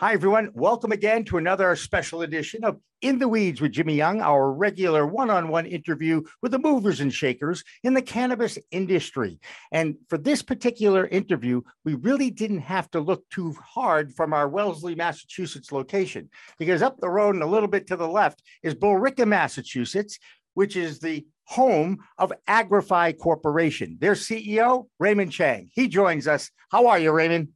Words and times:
Hi, 0.00 0.12
everyone. 0.12 0.52
Welcome 0.54 0.92
again 0.92 1.24
to 1.24 1.38
another 1.38 1.74
special 1.74 2.22
edition 2.22 2.62
of 2.62 2.78
In 3.02 3.18
the 3.18 3.26
Weeds 3.26 3.60
with 3.60 3.72
Jimmy 3.72 3.96
Young, 3.96 4.20
our 4.20 4.52
regular 4.52 5.04
one 5.04 5.28
on 5.28 5.48
one 5.48 5.66
interview 5.66 6.22
with 6.40 6.52
the 6.52 6.60
movers 6.60 7.00
and 7.00 7.12
shakers 7.12 7.64
in 7.82 7.94
the 7.94 8.02
cannabis 8.02 8.58
industry. 8.70 9.40
And 9.72 9.96
for 10.08 10.16
this 10.16 10.40
particular 10.40 11.08
interview, 11.08 11.62
we 11.84 11.94
really 11.94 12.30
didn't 12.30 12.60
have 12.60 12.88
to 12.92 13.00
look 13.00 13.28
too 13.28 13.56
hard 13.60 14.14
from 14.14 14.32
our 14.32 14.48
Wellesley, 14.48 14.94
Massachusetts 14.94 15.72
location, 15.72 16.30
because 16.60 16.80
up 16.80 17.00
the 17.00 17.10
road 17.10 17.34
and 17.34 17.42
a 17.42 17.48
little 17.48 17.68
bit 17.68 17.88
to 17.88 17.96
the 17.96 18.06
left 18.06 18.40
is 18.62 18.76
Billerica, 18.76 19.26
Massachusetts, 19.26 20.20
which 20.54 20.76
is 20.76 21.00
the 21.00 21.26
home 21.46 21.98
of 22.18 22.32
Agrify 22.48 23.18
Corporation. 23.18 23.96
Their 23.98 24.14
CEO, 24.14 24.86
Raymond 25.00 25.32
Chang. 25.32 25.70
He 25.72 25.88
joins 25.88 26.28
us. 26.28 26.52
How 26.70 26.86
are 26.86 27.00
you, 27.00 27.10
Raymond? 27.10 27.48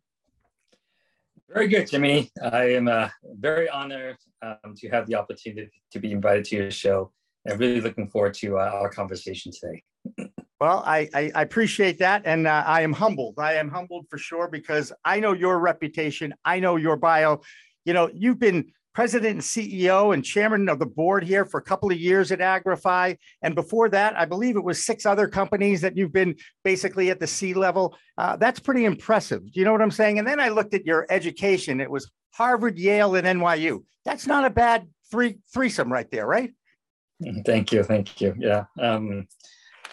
Very 1.53 1.69
good, 1.69 1.87
Jimmy. 1.87 2.31
I 2.43 2.71
am 2.71 2.89
uh, 2.89 3.09
very 3.23 3.69
honored 3.69 4.17
um, 4.41 4.75
to 4.77 4.89
have 4.89 5.07
the 5.07 5.17
opportunity 5.17 5.71
to 5.91 5.99
be 5.99 6.13
invited 6.13 6.47
to 6.47 6.57
your 6.57 6.71
show 6.71 7.13
and 7.45 7.61
really 7.61 7.83
looking 7.83 8.09
forward 8.09 8.33
to 8.35 8.59
uh, 8.59 8.71
our 8.73 8.89
conversation 8.89 9.53
today. 9.53 9.83
Well, 10.61 10.83
I, 10.87 11.11
I, 11.13 11.31
I 11.35 11.43
appreciate 11.43 11.99
that. 11.99 12.23
And 12.25 12.47
uh, 12.47 12.65
I 12.67 12.81
am 12.81 12.93
humbled. 12.95 13.35
I 13.39 13.55
am 13.55 13.69
humbled 13.69 14.07
for 14.09 14.17
sure 14.17 14.49
because 14.49 14.93
I 15.05 15.21
know 15.21 15.35
your 15.35 15.59
reputation. 15.59 16.33
I 16.45 16.59
know 16.59 16.77
your 16.77 16.97
bio. 16.97 17.43
You 17.85 17.93
know, 17.93 18.09
you've 18.15 18.39
been 18.39 18.73
president 18.95 19.33
and 19.33 19.41
CEO 19.41 20.13
and 20.13 20.25
chairman 20.25 20.69
of 20.69 20.79
the 20.79 20.87
board 20.87 21.25
here 21.25 21.45
for 21.45 21.59
a 21.59 21.63
couple 21.63 21.91
of 21.91 21.99
years 21.99 22.31
at 22.31 22.41
Agrify. 22.41 23.17
And 23.43 23.55
before 23.55 23.89
that, 23.91 24.19
I 24.19 24.25
believe 24.25 24.57
it 24.57 24.65
was 24.65 24.85
six 24.85 25.07
other 25.07 25.29
companies 25.29 25.81
that 25.81 25.97
you've 25.97 26.13
been 26.13 26.37
basically 26.63 27.11
at 27.11 27.21
the 27.21 27.27
C 27.27 27.55
level. 27.55 27.97
Uh, 28.19 28.37
that's 28.37 28.61
pretty 28.61 28.85
impressive. 28.85 29.41
Do 29.51 29.61
you 29.61 29.65
know 29.65 29.73
what 29.73 29.83
I'm 29.83 29.91
saying? 29.91 30.19
And 30.19 30.29
then 30.29 30.41
I 30.41 30.49
looked 30.49 30.75
at 30.75 30.85
your 30.85 31.07
education. 31.11 31.81
It 31.81 31.91
was 31.91 32.11
Harvard, 32.33 32.79
Yale, 32.79 33.15
and 33.15 33.27
NYU. 33.27 33.85
That's 34.05 34.27
not 34.27 34.45
a 34.45 34.51
bad 34.51 34.89
three 35.11 35.39
threesome 35.53 35.93
right 35.93 36.11
there, 36.11 36.27
right? 36.27 36.53
Thank 37.47 37.73
you. 37.73 37.83
Thank 37.83 38.21
you. 38.21 38.35
Yeah. 38.39 38.65
Um, 38.81 39.27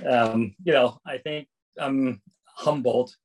um, 0.07 0.53
you 0.63 0.73
know, 0.73 0.99
I 1.05 1.17
think 1.19 1.47
I'm 1.77 2.21
humbled 2.47 3.15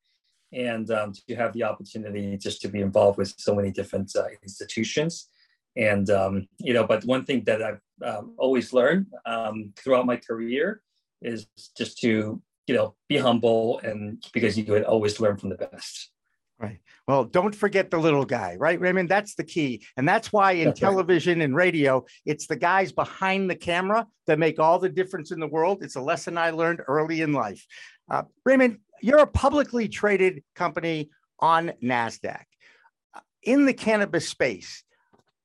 and 0.52 0.88
um, 0.92 1.12
to 1.28 1.34
have 1.34 1.52
the 1.52 1.64
opportunity 1.64 2.36
just 2.36 2.60
to 2.60 2.68
be 2.68 2.80
involved 2.80 3.18
with 3.18 3.34
so 3.38 3.54
many 3.54 3.72
different 3.72 4.14
uh, 4.14 4.26
institutions 4.42 5.28
and 5.76 6.08
um, 6.10 6.46
you 6.58 6.72
know, 6.72 6.86
but 6.86 7.04
one 7.04 7.24
thing 7.24 7.44
that 7.44 7.62
I've 7.62 7.80
um, 8.02 8.34
always 8.38 8.72
learned 8.72 9.06
um, 9.26 9.72
throughout 9.76 10.06
my 10.06 10.16
career 10.16 10.82
is 11.22 11.46
just 11.76 11.98
to 12.00 12.40
you 12.66 12.74
know 12.74 12.94
be 13.08 13.18
humble, 13.18 13.80
and 13.80 14.24
because 14.32 14.56
you 14.56 14.64
can 14.64 14.84
always 14.84 15.20
learn 15.20 15.36
from 15.36 15.50
the 15.50 15.56
best. 15.56 16.10
Right. 16.58 16.78
Well, 17.08 17.24
don't 17.24 17.54
forget 17.54 17.90
the 17.90 17.98
little 17.98 18.24
guy, 18.24 18.56
right, 18.58 18.80
Raymond? 18.80 19.08
That's 19.08 19.34
the 19.34 19.42
key. 19.42 19.84
And 19.96 20.08
that's 20.08 20.32
why 20.32 20.52
in 20.52 20.66
that's 20.66 20.80
television 20.80 21.40
right. 21.40 21.44
and 21.46 21.56
radio, 21.56 22.04
it's 22.24 22.46
the 22.46 22.56
guys 22.56 22.92
behind 22.92 23.50
the 23.50 23.56
camera 23.56 24.06
that 24.28 24.38
make 24.38 24.60
all 24.60 24.78
the 24.78 24.88
difference 24.88 25.32
in 25.32 25.40
the 25.40 25.48
world. 25.48 25.82
It's 25.82 25.96
a 25.96 26.00
lesson 26.00 26.38
I 26.38 26.50
learned 26.50 26.80
early 26.86 27.22
in 27.22 27.32
life. 27.32 27.66
Uh, 28.08 28.22
Raymond, 28.44 28.78
you're 29.02 29.18
a 29.18 29.26
publicly 29.26 29.88
traded 29.88 30.44
company 30.54 31.10
on 31.40 31.72
NASDAQ. 31.82 32.44
In 33.42 33.66
the 33.66 33.74
cannabis 33.74 34.28
space, 34.28 34.84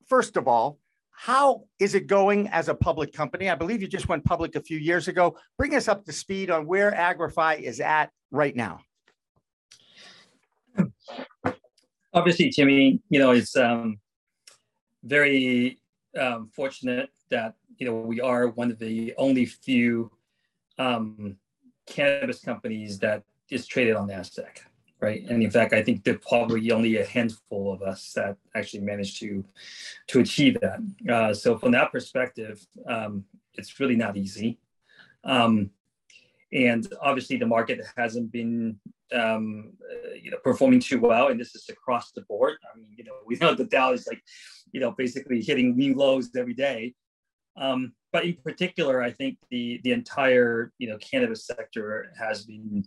first 0.10 0.36
of 0.36 0.48
all, 0.48 0.80
how 1.12 1.66
is 1.80 1.96
it 1.96 2.08
going 2.08 2.48
as 2.48 2.68
a 2.70 2.74
public 2.74 3.14
company? 3.14 3.50
I 3.50 3.56
believe 3.56 3.82
you 3.82 3.88
just 3.88 4.10
went 4.10 4.24
public 4.26 4.56
a 4.56 4.62
few 4.62 4.78
years 4.78 5.08
ago. 5.08 5.38
Bring 5.58 5.76
us 5.76 5.88
up 5.88 6.06
to 6.06 6.14
speed 6.14 6.50
on 6.50 6.66
where 6.66 6.92
Agrify 6.92 7.60
is 7.62 7.80
at 7.80 8.12
right 8.32 8.56
now. 8.56 8.80
Obviously, 12.14 12.50
Jimmy, 12.50 13.02
you 13.10 13.20
know, 13.20 13.32
it's 13.32 13.56
um, 13.56 14.00
very 15.04 15.80
um, 16.20 16.50
fortunate 16.56 17.10
that, 17.30 17.54
you 17.78 17.86
know, 17.86 17.96
we 17.96 18.22
are 18.22 18.48
one 18.48 18.72
of 18.72 18.80
the 18.80 19.14
only 19.18 19.46
few 19.46 20.12
um, 20.78 21.36
cannabis 21.86 22.40
companies 22.40 22.98
that 23.00 23.24
is 23.50 23.68
traded 23.68 23.96
on 23.96 24.08
NASDAQ 24.08 24.48
right? 25.02 25.24
And 25.30 25.42
in 25.42 25.52
fact, 25.52 25.74
I 25.74 25.82
think 25.82 26.04
there's 26.04 26.20
probably 26.28 26.72
only 26.72 26.98
a 26.98 27.06
handful 27.06 27.72
of 27.72 27.82
us 27.82 28.12
that 28.16 28.38
actually 28.56 28.82
managed 28.82 29.20
to 29.20 29.46
to 30.08 30.20
achieve 30.20 30.60
that. 30.62 30.80
Uh, 31.12 31.34
so 31.34 31.58
from 31.58 31.72
that 31.72 31.92
perspective, 31.92 32.66
um, 32.88 33.26
it's 33.54 33.80
really 33.80 33.96
not 33.96 34.18
easy. 34.18 34.60
Um, 35.24 35.72
and 36.52 36.88
obviously, 37.02 37.38
the 37.38 37.46
market 37.46 37.80
hasn't 37.96 38.32
been 38.32 38.80
um, 39.14 39.74
uh, 39.84 40.14
you 40.22 40.32
know 40.32 40.38
performing 40.44 40.80
too 40.80 41.00
well, 41.00 41.28
and 41.28 41.40
this 41.40 41.56
is 41.56 41.70
across 41.70 42.12
the 42.12 42.22
board. 42.22 42.58
I 42.72 42.78
mean, 42.78 42.88
you 42.96 43.04
know, 43.04 43.14
we 43.26 43.36
know 43.38 43.54
the 43.54 43.66
Dow 43.66 43.94
is 43.94 44.08
like 44.08 44.22
you 44.72 44.80
know 44.80 44.92
basically 44.92 45.42
hitting 45.42 45.78
new 45.78 45.96
lows 45.96 46.30
every 46.36 46.54
day. 46.54 46.94
Um, 47.58 47.94
but 48.12 48.26
in 48.26 48.38
particular, 48.44 49.02
I 49.02 49.12
think 49.12 49.38
the 49.50 49.80
the 49.84 49.92
entire 49.92 50.74
you 50.78 50.90
know 50.90 50.98
cannabis 50.98 51.46
sector 51.46 52.12
has 52.18 52.46
been 52.46 52.84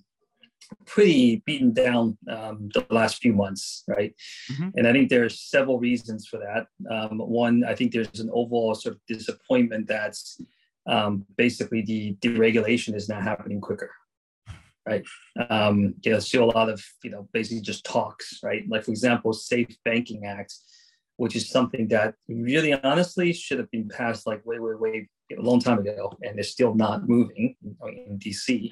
pretty 0.86 1.42
beaten 1.46 1.72
down 1.72 2.16
um, 2.28 2.68
the 2.74 2.86
last 2.90 3.22
few 3.22 3.32
months, 3.32 3.84
right? 3.86 4.14
Mm-hmm. 4.52 4.68
And 4.76 4.86
I 4.86 4.92
think 4.92 5.08
there's 5.08 5.40
several 5.40 5.78
reasons 5.78 6.26
for 6.26 6.38
that. 6.38 6.66
Um, 6.90 7.18
one, 7.18 7.64
I 7.64 7.74
think 7.74 7.92
there's 7.92 8.20
an 8.20 8.30
overall 8.32 8.74
sort 8.74 8.94
of 8.94 9.00
disappointment 9.06 9.86
that's 9.86 10.40
um, 10.86 11.24
basically 11.36 11.82
the 11.82 12.16
deregulation 12.20 12.94
is 12.94 13.08
not 13.08 13.22
happening 13.22 13.60
quicker, 13.60 13.90
right? 14.86 15.04
Um, 15.48 15.94
you 16.02 16.12
know, 16.12 16.18
still 16.18 16.44
a 16.44 16.52
lot 16.52 16.68
of 16.68 16.84
you 17.04 17.10
know 17.10 17.28
basically 17.32 17.62
just 17.62 17.84
talks, 17.84 18.40
right? 18.42 18.64
Like 18.68 18.84
for 18.84 18.90
example, 18.90 19.32
Safe 19.32 19.76
Banking 19.84 20.26
Act, 20.26 20.54
which 21.16 21.36
is 21.36 21.50
something 21.50 21.88
that 21.88 22.14
really 22.28 22.72
honestly 22.72 23.32
should 23.32 23.58
have 23.58 23.70
been 23.70 23.88
passed 23.88 24.26
like 24.26 24.44
way, 24.44 24.58
way, 24.58 24.74
way 24.74 25.08
a 25.38 25.42
long 25.42 25.60
time 25.60 25.78
ago, 25.78 26.12
and 26.22 26.38
is 26.38 26.50
still 26.50 26.74
not 26.74 27.08
moving 27.08 27.56
in 27.62 28.18
DC. 28.18 28.70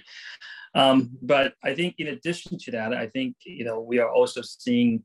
Um, 0.74 1.10
but 1.20 1.54
I 1.64 1.74
think 1.74 1.96
in 1.98 2.08
addition 2.08 2.58
to 2.58 2.70
that, 2.72 2.92
I 2.94 3.06
think 3.08 3.36
you 3.44 3.64
know 3.64 3.80
we 3.80 3.98
are 3.98 4.10
also 4.10 4.40
seeing 4.42 5.04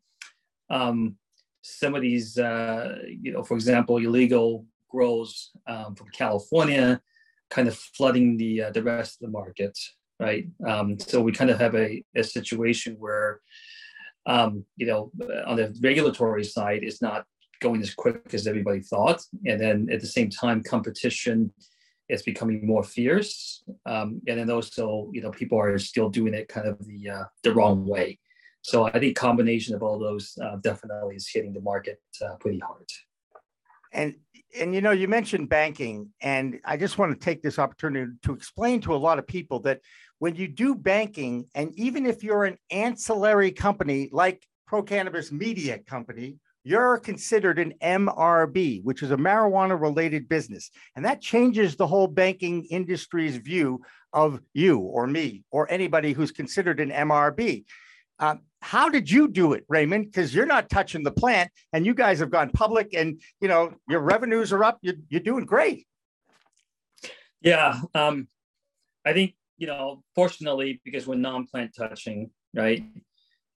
um, 0.69 1.17
some 1.61 1.95
of 1.95 2.01
these, 2.01 2.38
uh, 2.38 2.99
you 3.07 3.31
know, 3.31 3.43
for 3.43 3.55
example, 3.55 3.97
illegal 3.97 4.66
grows 4.89 5.51
um, 5.67 5.95
from 5.95 6.07
California, 6.09 7.01
kind 7.49 7.67
of 7.67 7.75
flooding 7.75 8.37
the 8.37 8.63
uh, 8.63 8.72
the 8.72 8.83
rest 8.83 9.22
of 9.22 9.25
the 9.25 9.31
market, 9.31 9.77
right? 10.19 10.47
Um, 10.67 10.99
so 10.99 11.22
we 11.22 11.31
kind 11.31 11.49
of 11.49 11.59
have 11.59 11.75
a, 11.75 12.03
a 12.16 12.23
situation 12.23 12.95
where, 12.99 13.41
um, 14.27 14.63
you 14.77 14.85
know, 14.85 15.11
on 15.47 15.57
the 15.57 15.75
regulatory 15.81 16.43
side, 16.43 16.83
it's 16.83 17.01
not 17.01 17.25
going 17.61 17.81
as 17.81 17.93
quick 17.93 18.33
as 18.33 18.47
everybody 18.47 18.81
thought, 18.81 19.21
and 19.45 19.59
then 19.59 19.88
at 19.91 20.01
the 20.01 20.07
same 20.07 20.29
time, 20.29 20.63
competition 20.63 21.51
is 22.09 22.21
becoming 22.21 22.66
more 22.66 22.83
fierce. 22.83 23.63
Um, 23.85 24.21
and 24.27 24.39
then 24.39 24.49
also 24.49 25.09
you 25.13 25.21
know 25.21 25.31
people 25.31 25.59
are 25.59 25.77
still 25.79 26.09
doing 26.09 26.33
it 26.33 26.47
kind 26.47 26.67
of 26.67 26.77
the 26.85 27.09
uh, 27.09 27.23
the 27.43 27.53
wrong 27.53 27.85
way. 27.85 28.19
So 28.61 28.85
i 28.85 28.97
think 28.99 29.16
combination 29.16 29.75
of 29.75 29.83
all 29.83 29.99
those 29.99 30.38
uh, 30.43 30.55
definitely 30.57 31.16
is 31.16 31.29
hitting 31.31 31.53
the 31.53 31.61
market 31.61 31.99
uh, 32.23 32.35
pretty 32.39 32.59
hard. 32.59 32.89
And 33.91 34.16
and 34.59 34.73
you 34.73 34.81
know 34.81 34.91
you 34.91 35.07
mentioned 35.07 35.49
banking 35.49 36.09
and 36.22 36.59
i 36.66 36.77
just 36.77 36.97
want 36.97 37.11
to 37.11 37.25
take 37.25 37.41
this 37.41 37.59
opportunity 37.59 38.11
to 38.23 38.33
explain 38.33 38.81
to 38.81 38.95
a 38.95 38.97
lot 38.97 39.19
of 39.19 39.27
people 39.27 39.59
that 39.59 39.81
when 40.19 40.35
you 40.35 40.47
do 40.47 40.75
banking 40.75 41.45
and 41.55 41.73
even 41.77 42.05
if 42.05 42.23
you're 42.23 42.45
an 42.45 42.57
ancillary 42.72 43.51
company 43.51 44.09
like 44.11 44.45
pro 44.66 44.81
cannabis 44.81 45.31
media 45.31 45.77
company 45.79 46.37
you're 46.65 46.97
considered 46.97 47.59
an 47.59 47.75
MRB, 47.81 48.84
which 48.84 49.03
is 49.03 49.11
a 49.11 49.17
marijuana 49.17 49.79
related 49.79 50.28
business. 50.28 50.72
And 50.95 51.05
that 51.05 51.22
changes 51.22 51.75
the 51.75 51.85
whole 51.85 52.07
banking 52.07 52.66
industry's 52.66 53.37
view 53.37 53.81
of 54.11 54.41
you 54.53 54.79
or 54.79 55.05
me 55.05 55.43
or 55.51 55.72
anybody 55.72 56.11
who's 56.11 56.31
considered 56.31 56.79
an 56.79 56.90
MRB. 56.90 57.66
Uh, 58.17 58.37
how 58.61 58.90
did 58.90 59.11
you 59.11 59.28
do 59.28 59.53
it, 59.53 59.63
Raymond? 59.69 60.05
Because 60.05 60.34
you're 60.34 60.47
not 60.47 60.69
touching 60.72 61.03
the 61.03 61.11
plant 61.11 61.51
and 61.72 61.85
you 61.85 61.93
guys 61.93 62.17
have 62.17 62.31
gone 62.31 62.49
public 62.49 62.95
and, 62.95 63.22
you 63.40 63.47
know, 63.47 63.75
your 63.87 63.99
revenues 63.99 64.51
are 64.51 64.63
up. 64.63 64.79
You're, 64.81 64.95
you're 65.09 65.22
doing 65.22 65.45
great. 65.45 65.85
Yeah. 67.41 67.79
Um, 67.93 68.28
I 69.05 69.13
think, 69.13 69.35
you 69.59 69.67
know, 69.67 70.03
fortunately, 70.16 70.81
because 70.84 71.05
we're 71.05 71.13
non-plant 71.16 71.75
touching, 71.78 72.31
right? 72.55 72.84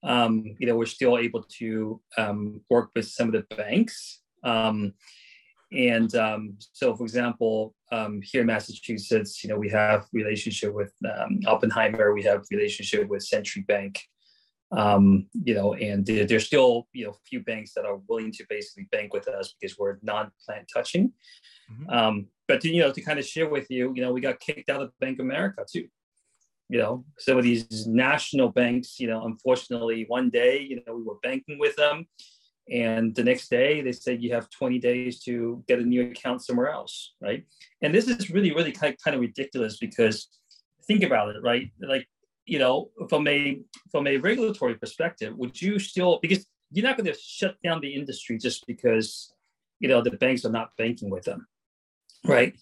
Um, 0.02 0.44
you 0.58 0.66
know, 0.66 0.76
we're 0.76 0.86
still 0.86 1.18
able 1.18 1.44
to 1.58 2.00
um, 2.16 2.60
work 2.70 2.90
with 2.94 3.06
some 3.06 3.28
of 3.28 3.34
the 3.34 3.56
banks. 3.56 4.20
Um, 4.44 4.94
and 5.72 6.14
um, 6.14 6.56
so, 6.72 6.96
for 6.96 7.04
example, 7.04 7.74
um, 7.92 8.20
here 8.22 8.40
in 8.40 8.46
Massachusetts, 8.46 9.44
you 9.44 9.50
know, 9.50 9.58
we 9.58 9.68
have 9.70 10.06
relationship 10.12 10.74
with 10.74 10.92
um, 11.04 11.40
Oppenheimer, 11.46 12.12
we 12.12 12.22
have 12.24 12.44
relationship 12.50 13.08
with 13.08 13.22
Century 13.22 13.64
Bank, 13.68 14.00
Um, 14.72 15.26
you 15.44 15.54
know, 15.54 15.74
and 15.74 16.06
there, 16.06 16.24
there's 16.26 16.46
still 16.46 16.86
you 16.92 17.04
know 17.04 17.10
a 17.10 17.24
few 17.28 17.40
banks 17.42 17.74
that 17.74 17.84
are 17.84 17.98
willing 18.08 18.32
to 18.32 18.44
basically 18.48 18.86
bank 18.92 19.12
with 19.12 19.26
us 19.28 19.54
because 19.60 19.76
we're 19.78 19.98
non-plant 20.02 20.68
touching. 20.72 21.12
Mm-hmm. 21.70 21.90
Um, 21.90 22.26
but 22.46 22.60
to, 22.60 22.68
you 22.68 22.82
know, 22.82 22.92
to 22.92 23.02
kind 23.02 23.18
of 23.18 23.26
share 23.26 23.48
with 23.48 23.66
you, 23.70 23.92
you 23.94 24.02
know, 24.02 24.12
we 24.12 24.20
got 24.20 24.40
kicked 24.40 24.68
out 24.70 24.82
of 24.82 24.90
Bank 25.00 25.18
of 25.18 25.26
America 25.26 25.64
too. 25.72 25.88
You 26.70 26.78
know, 26.78 27.04
some 27.18 27.36
of 27.36 27.44
these 27.44 27.86
national 27.86 28.50
banks, 28.50 29.00
you 29.00 29.08
know, 29.08 29.24
unfortunately, 29.24 30.04
one 30.08 30.30
day, 30.30 30.60
you 30.60 30.76
know, 30.86 30.94
we 30.94 31.02
were 31.02 31.18
banking 31.22 31.58
with 31.58 31.74
them, 31.76 32.06
and 32.70 33.14
the 33.14 33.24
next 33.24 33.48
day 33.48 33.80
they 33.82 33.92
said 33.92 34.22
you 34.22 34.32
have 34.32 34.48
20 34.50 34.78
days 34.78 35.20
to 35.24 35.64
get 35.66 35.80
a 35.80 35.82
new 35.82 36.02
account 36.10 36.44
somewhere 36.44 36.70
else, 36.70 37.14
right? 37.20 37.44
And 37.82 37.92
this 37.92 38.06
is 38.06 38.30
really, 38.30 38.54
really 38.54 38.72
kind 38.72 38.94
of, 38.94 39.00
kind 39.02 39.14
of 39.16 39.20
ridiculous 39.20 39.78
because 39.78 40.28
think 40.86 41.02
about 41.02 41.34
it, 41.34 41.42
right? 41.42 41.70
Like 41.80 42.06
you 42.46 42.58
know, 42.58 42.90
from 43.08 43.28
a 43.28 43.60
from 43.90 44.06
a 44.06 44.16
regulatory 44.16 44.74
perspective, 44.74 45.36
would 45.36 45.60
you 45.60 45.78
still 45.78 46.18
because 46.20 46.44
you're 46.72 46.84
not 46.84 46.96
going 46.96 47.12
to 47.12 47.18
shut 47.18 47.56
down 47.62 47.80
the 47.80 47.94
industry 47.94 48.38
just 48.38 48.66
because 48.66 49.32
you 49.78 49.88
know 49.88 50.02
the 50.02 50.10
banks 50.12 50.44
are 50.44 50.50
not 50.50 50.70
banking 50.76 51.10
with 51.10 51.24
them, 51.24 51.46
right? 52.24 52.54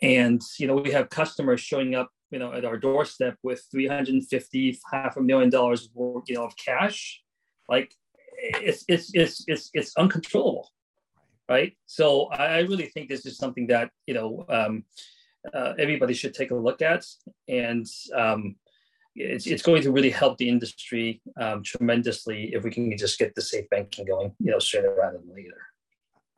And 0.00 0.40
you 0.58 0.66
know, 0.66 0.76
we 0.76 0.92
have 0.92 1.10
customers 1.10 1.60
showing 1.60 1.94
up, 1.94 2.10
you 2.32 2.38
know, 2.38 2.52
at 2.52 2.64
our 2.64 2.78
doorstep 2.78 3.36
with 3.42 3.62
350, 3.70 4.80
half 4.90 5.16
a 5.16 5.22
million 5.22 5.50
dollars 5.50 5.90
worth, 5.94 6.24
you 6.28 6.34
know, 6.34 6.44
of 6.44 6.56
cash. 6.56 7.22
Like 7.68 7.94
it's 8.36 8.84
it's 8.88 9.10
it's 9.14 9.44
it's 9.46 9.70
it's 9.74 9.96
uncontrollable, 9.96 10.70
right? 11.48 11.76
So 11.86 12.26
I 12.30 12.60
really 12.60 12.86
think 12.86 13.08
this 13.08 13.26
is 13.26 13.36
something 13.36 13.66
that 13.68 13.90
you 14.06 14.14
know 14.14 14.44
um, 14.48 14.84
uh, 15.54 15.74
everybody 15.78 16.14
should 16.14 16.34
take 16.34 16.50
a 16.50 16.56
look 16.56 16.82
at, 16.82 17.04
and 17.48 17.86
um, 18.16 18.56
it's, 19.14 19.46
it's 19.46 19.62
going 19.62 19.82
to 19.82 19.92
really 19.92 20.10
help 20.10 20.38
the 20.38 20.48
industry 20.48 21.20
um, 21.40 21.62
tremendously 21.62 22.54
if 22.54 22.64
we 22.64 22.70
can 22.70 22.96
just 22.96 23.18
get 23.18 23.34
the 23.34 23.42
safe 23.42 23.68
banking 23.70 24.06
going, 24.06 24.34
you 24.38 24.50
know, 24.50 24.58
sooner 24.58 24.94
rather 24.94 25.18
than 25.18 25.34
later. 25.34 25.71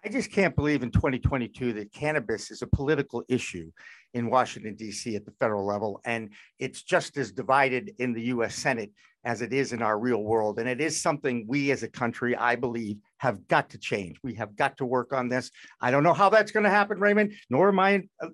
I 0.05 0.11
just 0.11 0.31
can't 0.31 0.55
believe 0.55 0.83
in 0.83 0.91
2022 0.91 1.73
that 1.75 1.93
cannabis 1.93 2.51
is 2.51 2.61
a 2.61 2.67
political 2.67 3.25
issue 3.27 3.71
in 4.13 4.29
Washington, 4.29 4.75
D.C. 4.75 5.17
at 5.17 5.25
the 5.25 5.33
federal 5.41 5.65
level. 5.65 6.03
And 6.05 6.31
it's 6.59 6.83
just 6.83 7.17
as 7.17 7.33
divided 7.33 7.93
in 7.99 8.13
the 8.13 8.21
U.S. 8.25 8.55
Senate 8.55 8.93
as 9.25 9.41
it 9.41 9.55
is 9.55 9.73
in 9.73 9.81
our 9.81 9.99
real 9.99 10.23
world. 10.23 10.59
And 10.59 10.69
it 10.69 10.79
is 10.79 11.01
something 11.01 11.47
we 11.49 11.71
as 11.71 11.83
a 11.83 11.89
country, 11.89 12.37
I 12.37 12.55
believe, 12.55 12.99
have 13.17 13.49
got 13.49 13.71
to 13.71 13.79
change. 13.79 14.19
We 14.23 14.35
have 14.35 14.55
got 14.57 14.77
to 14.77 14.85
work 14.85 15.15
on 15.15 15.31
this. 15.31 15.51
I 15.81 15.91
don't 15.91 16.03
know 16.03 16.13
how 16.13 16.29
that's 16.29 16.53
going 16.53 16.65
to 16.65 16.71
happen, 16.71 17.01
Raymond, 17.01 17.33
nor 17.49 17.69
am 17.69 17.79
I 17.79 18.03
uh, 18.23 18.29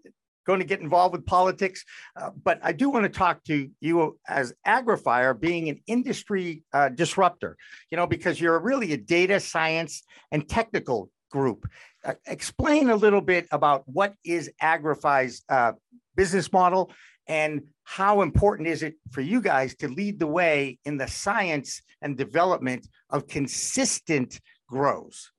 going 0.49 0.59
to 0.59 0.67
get 0.67 0.81
involved 0.81 1.13
with 1.13 1.25
politics. 1.25 1.85
Uh, 2.17 2.31
but 2.43 2.59
I 2.65 2.73
do 2.73 2.91
want 2.91 3.05
to 3.05 3.09
talk 3.09 3.45
to 3.45 3.71
you 3.81 4.19
as 4.27 4.53
Agrify 4.67 5.39
being 5.39 5.69
an 5.69 5.81
industry 5.87 6.65
uh, 6.73 6.89
disruptor, 6.89 7.57
you 7.93 7.97
know, 7.97 8.09
because 8.09 8.41
you're 8.41 8.59
really 8.59 8.93
a 8.93 8.97
data 8.97 9.39
science 9.39 10.03
and 10.33 10.49
technical 10.49 11.11
group. 11.31 11.69
Uh, 12.05 12.15
explain 12.27 12.91
a 12.91 12.97
little 12.97 13.21
bit 13.21 13.47
about 13.51 13.83
what 13.87 14.15
is 14.25 14.51
Agrify's 14.63 15.43
uh, 15.49 15.73
business 16.17 16.53
model 16.53 16.93
and 17.27 17.63
how 17.85 18.23
important 18.23 18.69
is 18.69 18.83
it 18.83 18.95
for 19.11 19.21
you 19.21 19.41
guys 19.41 19.75
to 19.77 19.89
lead 19.89 20.19
the 20.19 20.27
way 20.27 20.79
in 20.85 20.97
the 20.97 21.07
science 21.07 21.83
and 22.03 22.17
development 22.17 22.89
of 23.11 23.27
consistent 23.27 24.41
grows? 24.69 25.31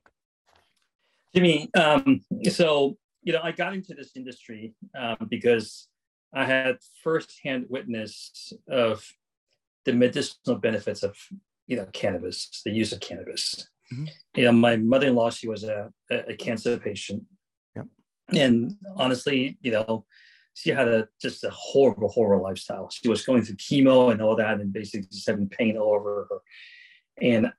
Jimmy, 1.34 1.70
um, 1.76 2.22
so 2.50 2.98
you 3.24 3.34
know, 3.34 3.42
I 3.44 3.52
got 3.52 3.74
into 3.74 3.94
this 3.94 4.12
industry 4.16 4.74
um, 4.98 5.28
because 5.30 5.88
I 6.34 6.46
had 6.46 6.78
firsthand 7.04 7.66
witness 7.70 8.54
of 8.70 9.06
the 9.86 9.94
medicinal 9.94 10.58
benefits 10.58 11.04
of 11.04 11.18
you 11.68 11.78
know 11.78 11.86
cannabis, 11.94 12.62
the 12.66 12.72
use 12.72 12.92
of 12.92 13.00
cannabis. 13.00 13.70
Mm-hmm. 13.92 14.06
You 14.36 14.46
know, 14.46 14.52
my 14.52 14.78
mother-in-law, 14.78 15.32
she 15.32 15.48
was 15.48 15.64
a, 15.64 15.92
a 16.10 16.36
cancer 16.36 16.78
patient, 16.78 17.24
yep. 17.76 17.86
and 18.34 18.76
honestly, 18.96 19.58
you 19.62 19.72
know, 19.72 20.06
she 20.54 20.70
had 20.70 20.88
a 20.88 21.08
just 21.22 21.44
a 21.44 21.50
horrible, 21.50 22.10
horrible 22.10 22.44
lifestyle. 22.44 22.90
She 22.90 23.10
was 23.10 23.26
going 23.26 23.44
through 23.44 23.56
chemo 23.56 24.12
and 24.12 24.22
all 24.22 24.36
that, 24.36 24.60
and 24.60 24.72
basically 24.72 25.08
just 25.12 25.28
having 25.28 25.50
pain 25.50 25.78
all 25.78 25.94
over 25.94 26.28
her. 26.30 26.38
And 27.22 27.52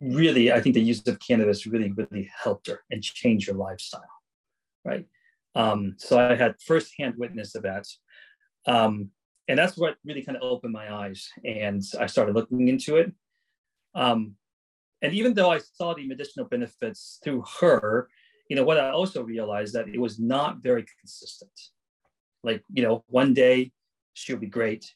really, 0.00 0.52
I 0.52 0.60
think 0.60 0.74
the 0.74 0.80
use 0.80 1.06
of 1.06 1.18
cannabis 1.18 1.66
really, 1.66 1.92
really 1.92 2.30
helped 2.42 2.68
her 2.68 2.80
and 2.90 3.02
changed 3.02 3.48
her 3.48 3.54
lifestyle 3.54 4.02
right? 4.86 5.06
Um, 5.54 5.96
so 5.98 6.18
I 6.18 6.36
had 6.36 6.54
firsthand 6.64 7.14
witness 7.16 7.54
of 7.54 7.64
that. 7.64 7.86
Um, 8.66 9.10
and 9.48 9.58
that's 9.58 9.76
what 9.76 9.96
really 10.04 10.22
kind 10.22 10.36
of 10.36 10.42
opened 10.42 10.72
my 10.72 10.92
eyes. 10.92 11.28
And 11.44 11.82
I 11.98 12.06
started 12.06 12.34
looking 12.34 12.68
into 12.68 12.96
it. 12.96 13.12
Um, 13.94 14.36
and 15.02 15.12
even 15.12 15.34
though 15.34 15.50
I 15.50 15.58
saw 15.58 15.94
the 15.94 16.06
medicinal 16.06 16.46
benefits 16.46 17.18
through 17.22 17.44
her, 17.60 18.08
you 18.48 18.56
know, 18.56 18.64
what 18.64 18.78
I 18.78 18.90
also 18.90 19.22
realized 19.22 19.74
that 19.74 19.88
it 19.88 20.00
was 20.00 20.18
not 20.18 20.62
very 20.62 20.84
consistent. 21.00 21.50
Like, 22.42 22.62
you 22.72 22.82
know, 22.82 23.04
one 23.08 23.34
day 23.34 23.72
she 24.14 24.32
would 24.32 24.40
be 24.40 24.46
great, 24.46 24.94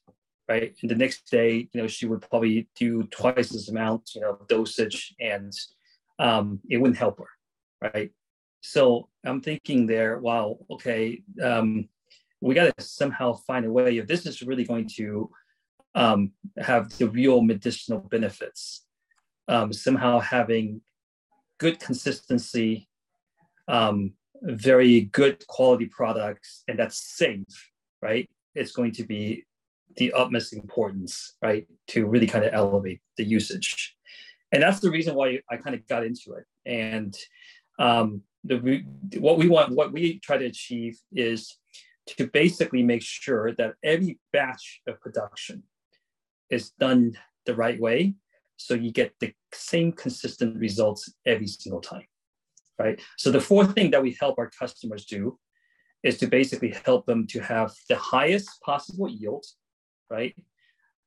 right? 0.49 0.75
And 0.81 0.91
the 0.91 0.95
next 0.95 1.31
day, 1.31 1.69
you 1.73 1.81
know, 1.81 1.87
she 1.87 2.07
would 2.07 2.23
probably 2.23 2.69
do 2.77 3.03
twice 3.05 3.55
as 3.55 3.69
amount, 3.69 4.15
you 4.15 4.21
know, 4.21 4.39
dosage, 4.49 5.15
and 5.21 5.53
um, 6.19 6.61
it 6.69 6.79
wouldn't 6.79 6.99
help 6.99 7.19
her, 7.19 7.29
right? 7.93 8.11
So 8.61 9.09
I'm 9.25 9.41
thinking 9.41 9.87
there, 9.87 10.19
wow, 10.19 10.59
okay, 10.71 11.23
um, 11.43 11.89
we 12.41 12.55
got 12.55 12.77
to 12.77 12.85
somehow 12.85 13.35
find 13.35 13.67
a 13.67 13.73
way 13.73 13.99
if 13.99 14.07
this 14.07 14.27
is 14.27 14.43
really 14.43 14.65
going 14.65 14.89
to 14.97 15.31
um, 15.95 16.33
have 16.59 16.97
the 16.99 17.09
real 17.09 17.43
medicinal 17.43 18.01
benefits, 18.01 18.87
um, 19.51 19.73
somehow 19.73 20.21
having 20.21 20.81
good 21.59 21.81
consistency, 21.81 22.89
um, 23.67 24.13
very 24.43 25.03
good 25.03 25.45
quality 25.49 25.87
products, 25.87 26.63
and 26.69 26.79
that's 26.79 26.97
safe, 26.97 27.71
right? 28.01 28.31
It's 28.55 28.73
going 28.73 28.93
to 28.93 29.05
be 29.05 29.45
the 29.97 30.13
utmost 30.13 30.53
importance, 30.53 31.35
right, 31.43 31.67
to 31.89 32.07
really 32.07 32.29
kind 32.29 32.45
of 32.45 32.55
elevate 32.55 33.01
the 33.17 33.25
usage. 33.25 33.97
And 34.53 34.63
that's 34.63 34.81
the 34.81 34.91
reason 34.91 35.17
why 35.17 35.41
I 35.51 35.57
kind 35.57 35.75
of 35.75 35.87
got 35.89 36.07
into 36.07 36.35
it. 36.35 36.45
And 36.65 37.15
um, 37.79 38.23
the 38.45 38.85
what 39.19 39.37
we 39.37 39.49
want, 39.49 39.75
what 39.75 39.93
we 39.93 40.21
try 40.21 40.39
to 40.39 40.47
achieve 40.47 40.99
is 41.13 41.57
to 42.07 42.29
basically 42.29 42.83
make 42.85 43.03
sure 43.03 43.53
that 43.57 43.75
every 43.83 44.21
batch 44.33 44.81
of 44.87 45.01
production 45.01 45.65
is 46.51 46.71
done 46.71 47.19
the 47.47 47.55
right 47.55 47.81
way, 47.81 48.15
so 48.61 48.75
you 48.75 48.93
get 48.93 49.15
the 49.21 49.33
same 49.53 49.93
consistent 49.93 50.57
results 50.57 51.13
every 51.27 51.47
single 51.47 51.81
time, 51.81 52.07
right? 52.79 53.01
So 53.17 53.31
the 53.31 53.41
fourth 53.41 53.75
thing 53.75 53.91
that 53.93 54.03
we 54.03 54.17
help 54.21 54.39
our 54.39 54.51
customers 54.51 55.05
do 55.07 55.39
is 56.03 56.19
to 56.19 56.27
basically 56.27 56.75
help 56.85 57.07
them 57.07 57.27
to 57.29 57.41
have 57.41 57.73
the 57.89 57.97
highest 57.97 58.49
possible 58.63 59.09
yield, 59.09 59.45
right? 60.09 60.35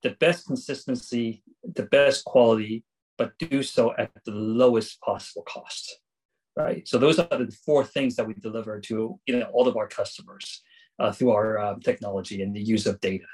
The 0.02 0.12
best 0.20 0.48
consistency, 0.48 1.44
the 1.64 1.84
best 1.84 2.26
quality, 2.26 2.84
but 3.18 3.38
do 3.38 3.64
so 3.64 3.94
at 3.98 4.12
the 4.26 4.32
lowest 4.32 5.00
possible 5.02 5.44
cost 5.44 6.00
right? 6.56 6.88
So 6.88 7.00
those 7.00 7.18
are 7.18 7.28
the 7.28 7.52
four 7.66 7.84
things 7.84 8.16
that 8.16 8.28
we 8.28 8.36
deliver 8.36 8.80
to 8.80 9.20
you 9.26 9.40
know 9.40 9.50
all 9.54 9.68
of 9.68 9.76
our 9.76 9.88
customers 9.88 10.62
uh, 11.00 11.12
through 11.12 11.32
our 11.32 11.58
uh, 11.58 11.76
technology 11.84 12.44
and 12.44 12.56
the 12.56 12.62
use 12.62 12.86
of 12.86 13.00
data. 13.02 13.26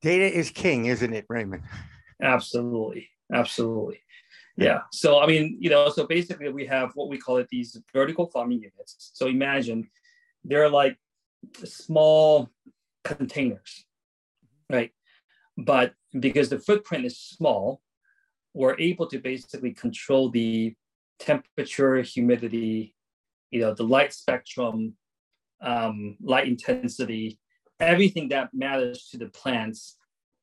Data 0.00 0.24
is 0.24 0.50
king, 0.50 0.86
isn't 0.86 1.12
it, 1.12 1.26
Raymond? 1.28 1.64
Absolutely, 2.24 3.08
absolutely. 3.32 4.00
Yeah. 4.56 4.80
So 4.92 5.20
I 5.20 5.26
mean, 5.26 5.58
you 5.60 5.70
know, 5.70 5.90
so 5.90 6.06
basically 6.06 6.50
we 6.50 6.66
have 6.66 6.92
what 6.94 7.08
we 7.08 7.18
call 7.18 7.36
it 7.36 7.48
these 7.48 7.76
vertical 7.92 8.26
farming 8.26 8.60
units. 8.62 9.10
So 9.12 9.26
imagine 9.26 9.88
they're 10.44 10.70
like 10.70 10.96
small 11.64 12.50
containers, 13.04 13.84
right? 14.70 14.92
But 15.58 15.94
because 16.18 16.48
the 16.48 16.58
footprint 16.58 17.04
is 17.04 17.18
small, 17.18 17.82
we're 18.54 18.78
able 18.78 19.06
to 19.08 19.18
basically 19.18 19.72
control 19.72 20.30
the 20.30 20.74
temperature, 21.18 22.00
humidity, 22.02 22.94
you 23.50 23.60
know, 23.60 23.74
the 23.74 23.84
light 23.84 24.12
spectrum, 24.12 24.94
um, 25.60 26.16
light 26.22 26.46
intensity, 26.46 27.38
everything 27.80 28.28
that 28.28 28.54
matters 28.54 29.08
to 29.10 29.18
the 29.18 29.26
plants 29.26 29.96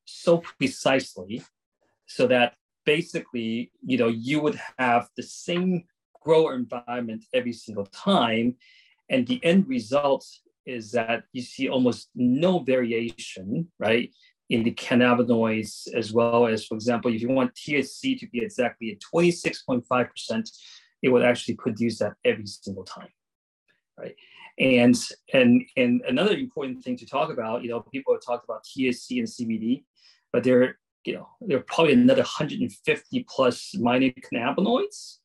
so 0.05 0.39
precisely 0.39 1.41
so 2.15 2.27
that 2.27 2.55
basically, 2.85 3.71
you 3.83 3.97
know, 3.97 4.07
you 4.07 4.41
would 4.41 4.59
have 4.77 5.09
the 5.15 5.23
same 5.23 5.83
grower 6.21 6.55
environment 6.55 7.25
every 7.33 7.53
single 7.53 7.85
time. 7.87 8.55
And 9.09 9.27
the 9.27 9.43
end 9.43 9.67
result 9.67 10.25
is 10.65 10.91
that 10.91 11.23
you 11.33 11.41
see 11.41 11.67
almost 11.67 12.09
no 12.15 12.59
variation, 12.59 13.71
right? 13.79 14.11
in 14.51 14.63
the 14.63 14.73
cannabinoids, 14.73 15.87
as 15.93 16.11
well 16.11 16.45
as, 16.45 16.65
for 16.65 16.75
example, 16.75 17.13
if 17.13 17.21
you 17.21 17.29
want 17.29 17.55
THC 17.55 18.19
to 18.19 18.27
be 18.27 18.43
exactly 18.43 18.91
at 18.91 18.99
26.5%, 18.99 20.49
it 21.01 21.09
would 21.09 21.23
actually 21.23 21.55
produce 21.55 21.99
that 21.99 22.15
every 22.25 22.45
single 22.45 22.83
time, 22.83 23.07
right? 23.97 24.13
And 24.59 24.95
and 25.33 25.63
and 25.77 26.01
another 26.05 26.35
important 26.35 26.83
thing 26.83 26.97
to 26.97 27.05
talk 27.05 27.31
about, 27.31 27.63
you 27.63 27.69
know, 27.69 27.79
people 27.79 28.13
have 28.13 28.21
talked 28.23 28.43
about 28.43 28.65
THC 28.65 29.19
and 29.19 29.27
CBD, 29.27 29.85
but 30.33 30.43
there 30.43 30.77
you 31.05 31.13
know, 31.15 31.27
there 31.41 31.57
are 31.57 31.63
probably 31.67 31.93
another 31.93 32.21
150 32.21 33.25
plus 33.27 33.75
minor 33.77 34.09
cannabinoids, 34.09 35.17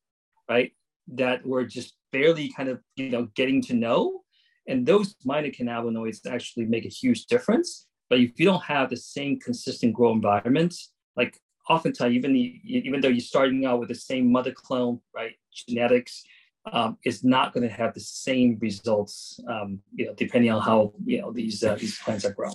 right? 0.48 0.72
That 1.08 1.46
we're 1.46 1.64
just 1.64 1.94
barely 2.12 2.50
kind 2.50 2.68
of, 2.68 2.80
you 2.96 3.10
know, 3.10 3.28
getting 3.34 3.62
to 3.62 3.74
know. 3.74 4.22
And 4.68 4.86
those 4.86 5.14
minor 5.24 5.50
cannabinoids 5.50 6.26
actually 6.26 6.66
make 6.66 6.84
a 6.84 6.88
huge 6.88 7.26
difference. 7.26 7.86
But 8.08 8.20
if 8.20 8.38
you 8.38 8.46
don't 8.46 8.64
have 8.64 8.90
the 8.90 8.96
same 8.96 9.38
consistent 9.38 9.94
grow 9.94 10.12
environment, 10.12 10.74
like 11.16 11.38
oftentimes, 11.68 12.14
even 12.14 12.32
the, 12.32 12.60
even 12.64 13.00
though 13.00 13.08
you're 13.08 13.20
starting 13.20 13.66
out 13.66 13.80
with 13.80 13.88
the 13.88 13.94
same 13.94 14.30
mother 14.30 14.52
clone, 14.52 15.00
right, 15.14 15.34
genetics, 15.52 16.24
um, 16.72 16.98
is 17.04 17.22
not 17.22 17.52
going 17.52 17.68
to 17.68 17.74
have 17.74 17.94
the 17.94 18.00
same 18.00 18.58
results, 18.60 19.38
um, 19.48 19.80
you 19.94 20.06
know, 20.06 20.14
depending 20.14 20.50
on 20.50 20.60
how 20.60 20.92
you 21.04 21.20
know 21.20 21.32
these 21.32 21.62
uh, 21.62 21.76
these 21.76 21.98
plants 21.98 22.24
are 22.24 22.32
grown. 22.32 22.54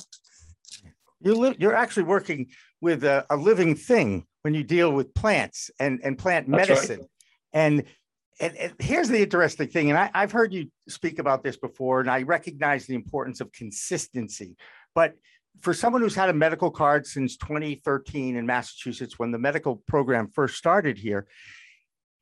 You 1.22 1.36
li- 1.36 1.56
you're 1.60 1.76
actually 1.76 2.04
working 2.04 2.48
with 2.82 3.04
a, 3.04 3.26
a, 3.30 3.38
living 3.38 3.76
thing 3.76 4.26
when 4.42 4.54
you 4.54 4.64
deal 4.64 4.92
with 4.92 5.14
plants 5.14 5.70
and, 5.80 6.00
and 6.04 6.18
plant 6.18 6.50
That's 6.50 6.68
medicine. 6.68 7.00
Right. 7.00 7.08
And, 7.54 7.84
and, 8.40 8.58
and, 8.58 8.74
here's 8.80 9.08
the 9.08 9.22
interesting 9.22 9.68
thing, 9.68 9.90
and 9.92 10.00
I, 10.00 10.10
I've 10.14 10.32
heard 10.32 10.52
you 10.52 10.72
speak 10.90 11.20
about 11.20 11.44
this 11.44 11.58
before, 11.58 12.00
and 12.00 12.10
I 12.10 12.24
recognize 12.24 12.88
the 12.88 12.96
importance 12.96 13.40
of 13.40 13.52
consistency. 13.52 14.56
But 14.96 15.16
for 15.60 15.74
someone 15.74 16.02
who's 16.02 16.16
had 16.16 16.30
a 16.30 16.34
medical 16.34 16.72
card 16.72 17.06
since 17.06 17.38
2013 17.38 18.36
in 18.36 18.46
Massachusetts, 18.46 19.20
when 19.20 19.32
the 19.32 19.38
medical 19.38 19.84
program 19.88 20.30
first 20.30 20.58
started 20.58 20.98
here, 20.98 21.28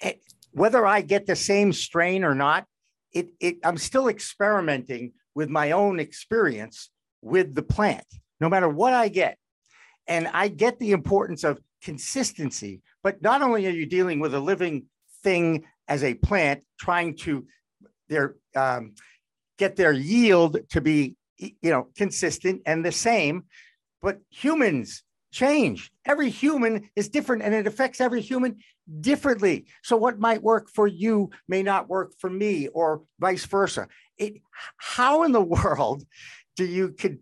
it, 0.02 0.06
eh, 0.06 0.14
whether 0.52 0.86
I 0.86 1.02
get 1.02 1.28
the 1.28 1.36
same 1.36 1.72
strain 1.72 2.24
or 2.24 2.34
not, 2.34 2.66
it, 3.14 3.30
it, 3.40 3.58
I'm 3.64 3.78
still 3.78 4.08
experimenting 4.08 5.14
with 5.36 5.50
my 5.50 5.72
own 5.72 6.00
experience 6.00 6.90
with 7.22 7.54
the 7.54 7.62
plant, 7.62 8.06
no 8.40 8.50
matter 8.50 8.68
what 8.68 8.94
I 8.94 9.10
get. 9.10 9.38
And 10.10 10.28
I 10.34 10.50
get 10.50 10.80
the 10.80 10.92
importance 10.92 11.46
of 11.46 11.62
consistency, 11.82 12.82
but 13.04 13.22
not 13.22 13.42
only 13.42 13.66
are 13.68 13.72
you 13.72 13.86
dealing 13.86 14.20
with 14.20 14.34
a 14.34 14.40
living 14.40 14.88
thing 15.24 15.66
as 15.88 16.04
a 16.04 16.16
plant, 16.16 16.64
trying 16.80 17.16
to 17.18 17.46
their 18.10 18.36
um, 18.56 18.96
get 19.58 19.76
their 19.76 19.94
yield 19.94 20.58
to 20.72 20.82
be 20.82 21.16
you 21.38 21.70
know 21.70 21.88
consistent 21.96 22.64
and 22.66 22.84
the 22.84 22.92
same, 22.92 23.46
but 24.02 24.20
humans 24.30 25.04
change. 25.32 25.92
Every 26.06 26.30
human 26.30 26.90
is 26.96 27.10
different 27.10 27.44
and 27.44 27.54
it 27.54 27.68
affects 27.68 28.02
every 28.02 28.22
human 28.22 28.58
differently. 29.00 29.68
So 29.84 29.96
what 29.96 30.20
might 30.20 30.42
work 30.42 30.70
for 30.70 30.88
you 30.88 31.30
may 31.48 31.62
not 31.62 31.88
work 31.88 32.14
for 32.18 32.30
me 32.30 32.68
or 32.70 33.04
vice 33.20 33.46
versa. 33.46 33.88
It, 34.18 34.42
how 34.78 35.24
in 35.24 35.32
the 35.32 35.42
world 35.56 36.04
do 36.56 36.66
you 36.66 36.90
could 36.90 37.20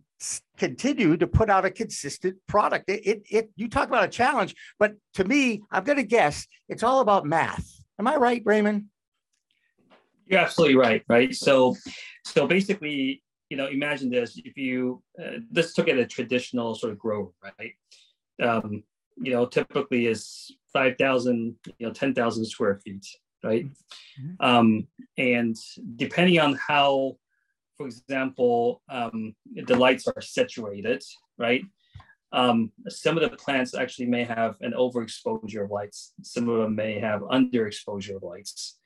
continue 0.57 1.17
to 1.17 1.27
put 1.27 1.49
out 1.49 1.65
a 1.65 1.71
consistent 1.71 2.37
product. 2.47 2.89
It, 2.89 3.05
it, 3.05 3.23
it, 3.29 3.49
you 3.55 3.69
talk 3.69 3.87
about 3.87 4.03
a 4.03 4.07
challenge, 4.09 4.55
but 4.79 4.95
to 5.13 5.23
me, 5.23 5.61
I'm 5.71 5.83
going 5.83 5.97
to 5.97 6.03
guess 6.03 6.47
it's 6.67 6.83
all 6.83 6.99
about 7.01 7.25
math. 7.25 7.67
Am 7.99 8.07
I 8.07 8.15
right, 8.15 8.41
Raymond? 8.45 8.85
You're 10.25 10.41
absolutely 10.41 10.75
right. 10.75 11.03
Right. 11.07 11.33
So, 11.33 11.75
so 12.25 12.47
basically, 12.47 13.23
you 13.49 13.57
know, 13.57 13.67
imagine 13.67 14.09
this: 14.09 14.39
if 14.43 14.57
you 14.57 15.01
uh, 15.21 15.39
let's 15.53 15.77
look 15.77 15.87
at 15.87 15.97
a 15.97 16.05
traditional 16.05 16.75
sort 16.75 16.91
of 16.91 16.99
grower, 16.99 17.29
right? 17.41 17.73
Um, 18.41 18.83
you 19.15 19.31
know, 19.31 19.45
typically 19.45 20.07
is 20.07 20.51
five 20.73 20.97
thousand, 20.97 21.55
you 21.79 21.87
know, 21.87 21.93
ten 21.93 22.13
thousand 22.13 22.45
square 22.45 22.79
feet, 22.83 23.05
right? 23.43 23.65
Mm-hmm. 24.21 24.45
Um, 24.45 24.87
and 25.17 25.55
depending 25.95 26.39
on 26.39 26.55
how 26.55 27.17
for 27.77 27.85
example, 27.85 28.81
um, 28.89 29.35
the 29.53 29.75
lights 29.75 30.07
are 30.07 30.21
saturated, 30.21 31.03
right? 31.37 31.61
Um, 32.31 32.71
some 32.89 33.17
of 33.17 33.29
the 33.29 33.37
plants 33.37 33.73
actually 33.73 34.07
may 34.07 34.23
have 34.23 34.55
an 34.61 34.73
overexposure 34.73 35.63
of 35.63 35.71
lights. 35.71 36.13
Some 36.23 36.49
of 36.49 36.59
them 36.59 36.75
may 36.75 36.99
have 36.99 37.21
underexposure 37.21 38.17
of 38.17 38.23
lights. 38.23 38.77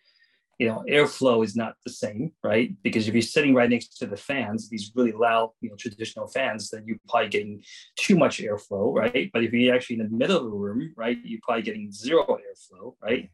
You 0.59 0.67
know, 0.67 0.83
airflow 0.87 1.43
is 1.43 1.55
not 1.55 1.73
the 1.83 1.91
same, 1.91 2.33
right? 2.43 2.71
Because 2.83 3.07
if 3.07 3.15
you're 3.15 3.23
sitting 3.23 3.55
right 3.55 3.69
next 3.69 3.97
to 3.97 4.05
the 4.05 4.17
fans, 4.17 4.69
these 4.69 4.91
really 4.93 5.11
loud, 5.11 5.53
you 5.59 5.69
know, 5.69 5.75
traditional 5.75 6.27
fans, 6.27 6.69
then 6.69 6.83
you're 6.85 6.99
probably 7.09 7.29
getting 7.29 7.63
too 7.95 8.15
much 8.15 8.39
airflow, 8.39 8.93
right? 8.93 9.31
But 9.33 9.43
if 9.43 9.53
you're 9.53 9.73
actually 9.73 9.99
in 10.01 10.03
the 10.03 10.15
middle 10.15 10.37
of 10.37 10.43
the 10.43 10.51
room, 10.51 10.93
right, 10.95 11.17
you're 11.23 11.39
probably 11.41 11.63
getting 11.63 11.91
zero 11.91 12.27
airflow, 12.27 12.93
right? 13.01 13.31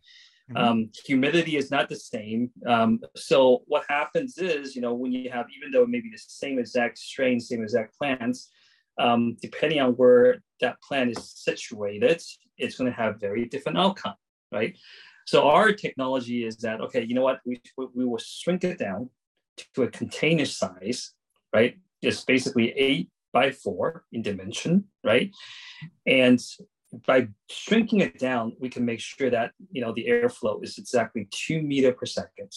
Mm-hmm. 0.51 0.58
Um, 0.58 0.89
humidity 1.06 1.58
is 1.58 1.72
not 1.72 1.89
the 1.89 1.96
same. 1.96 2.51
Um, 2.66 3.00
so 3.16 3.63
what 3.68 3.84
happens 3.89 4.38
is, 4.38 4.75
you 4.75 4.82
know, 4.82 4.94
when 4.94 5.12
you 5.12 5.30
have, 5.30 5.48
even 5.56 5.72
though 5.72 5.84
it 5.84 5.89
may 5.89 6.00
be 6.00 6.10
the 6.10 6.18
same 6.18 6.58
exact 6.58 6.98
strain, 6.98 7.39
same 7.39 7.62
exact 7.62 7.98
plants, 7.98 8.50
um, 9.00 9.36
depending 9.42 9.80
on 9.80 9.92
where 9.94 10.44
that 10.62 10.82
plant 10.82 11.12
is 11.12 11.34
situated, 11.36 12.22
it's 12.58 12.77
going 12.77 12.89
to 12.89 12.98
have 12.98 13.20
very 13.20 13.46
different 13.46 13.77
outcome, 13.77 14.16
right? 14.51 14.77
So 15.25 15.48
our 15.48 15.74
technology 15.74 16.46
is 16.46 16.58
that, 16.58 16.80
okay, 16.82 17.04
you 17.04 17.13
know 17.13 17.22
what, 17.22 17.39
we, 17.46 17.62
we 17.94 18.06
will 18.06 18.18
shrink 18.18 18.63
it 18.63 18.80
down 18.80 19.10
to 19.75 19.84
a 19.84 19.89
container 19.89 20.46
size, 20.46 21.13
right? 21.54 21.77
It's 22.01 22.24
basically 22.24 22.72
eight 22.72 23.10
by 23.34 23.51
four 23.51 24.06
in 24.13 24.22
dimension, 24.22 24.86
right? 25.04 25.30
And 26.06 26.39
by 27.06 27.27
shrinking 27.50 28.01
it 28.01 28.17
down, 28.17 28.53
we 28.60 28.70
can 28.70 28.86
make 28.86 29.00
sure 29.00 29.29
that 29.29 29.51
you 29.72 29.82
know 29.82 29.94
the 29.94 30.06
airflow 30.08 30.63
is 30.63 30.77
exactly 30.77 31.27
two 31.32 31.62
meter 31.62 31.94
per 31.94 32.06
second. 32.06 32.51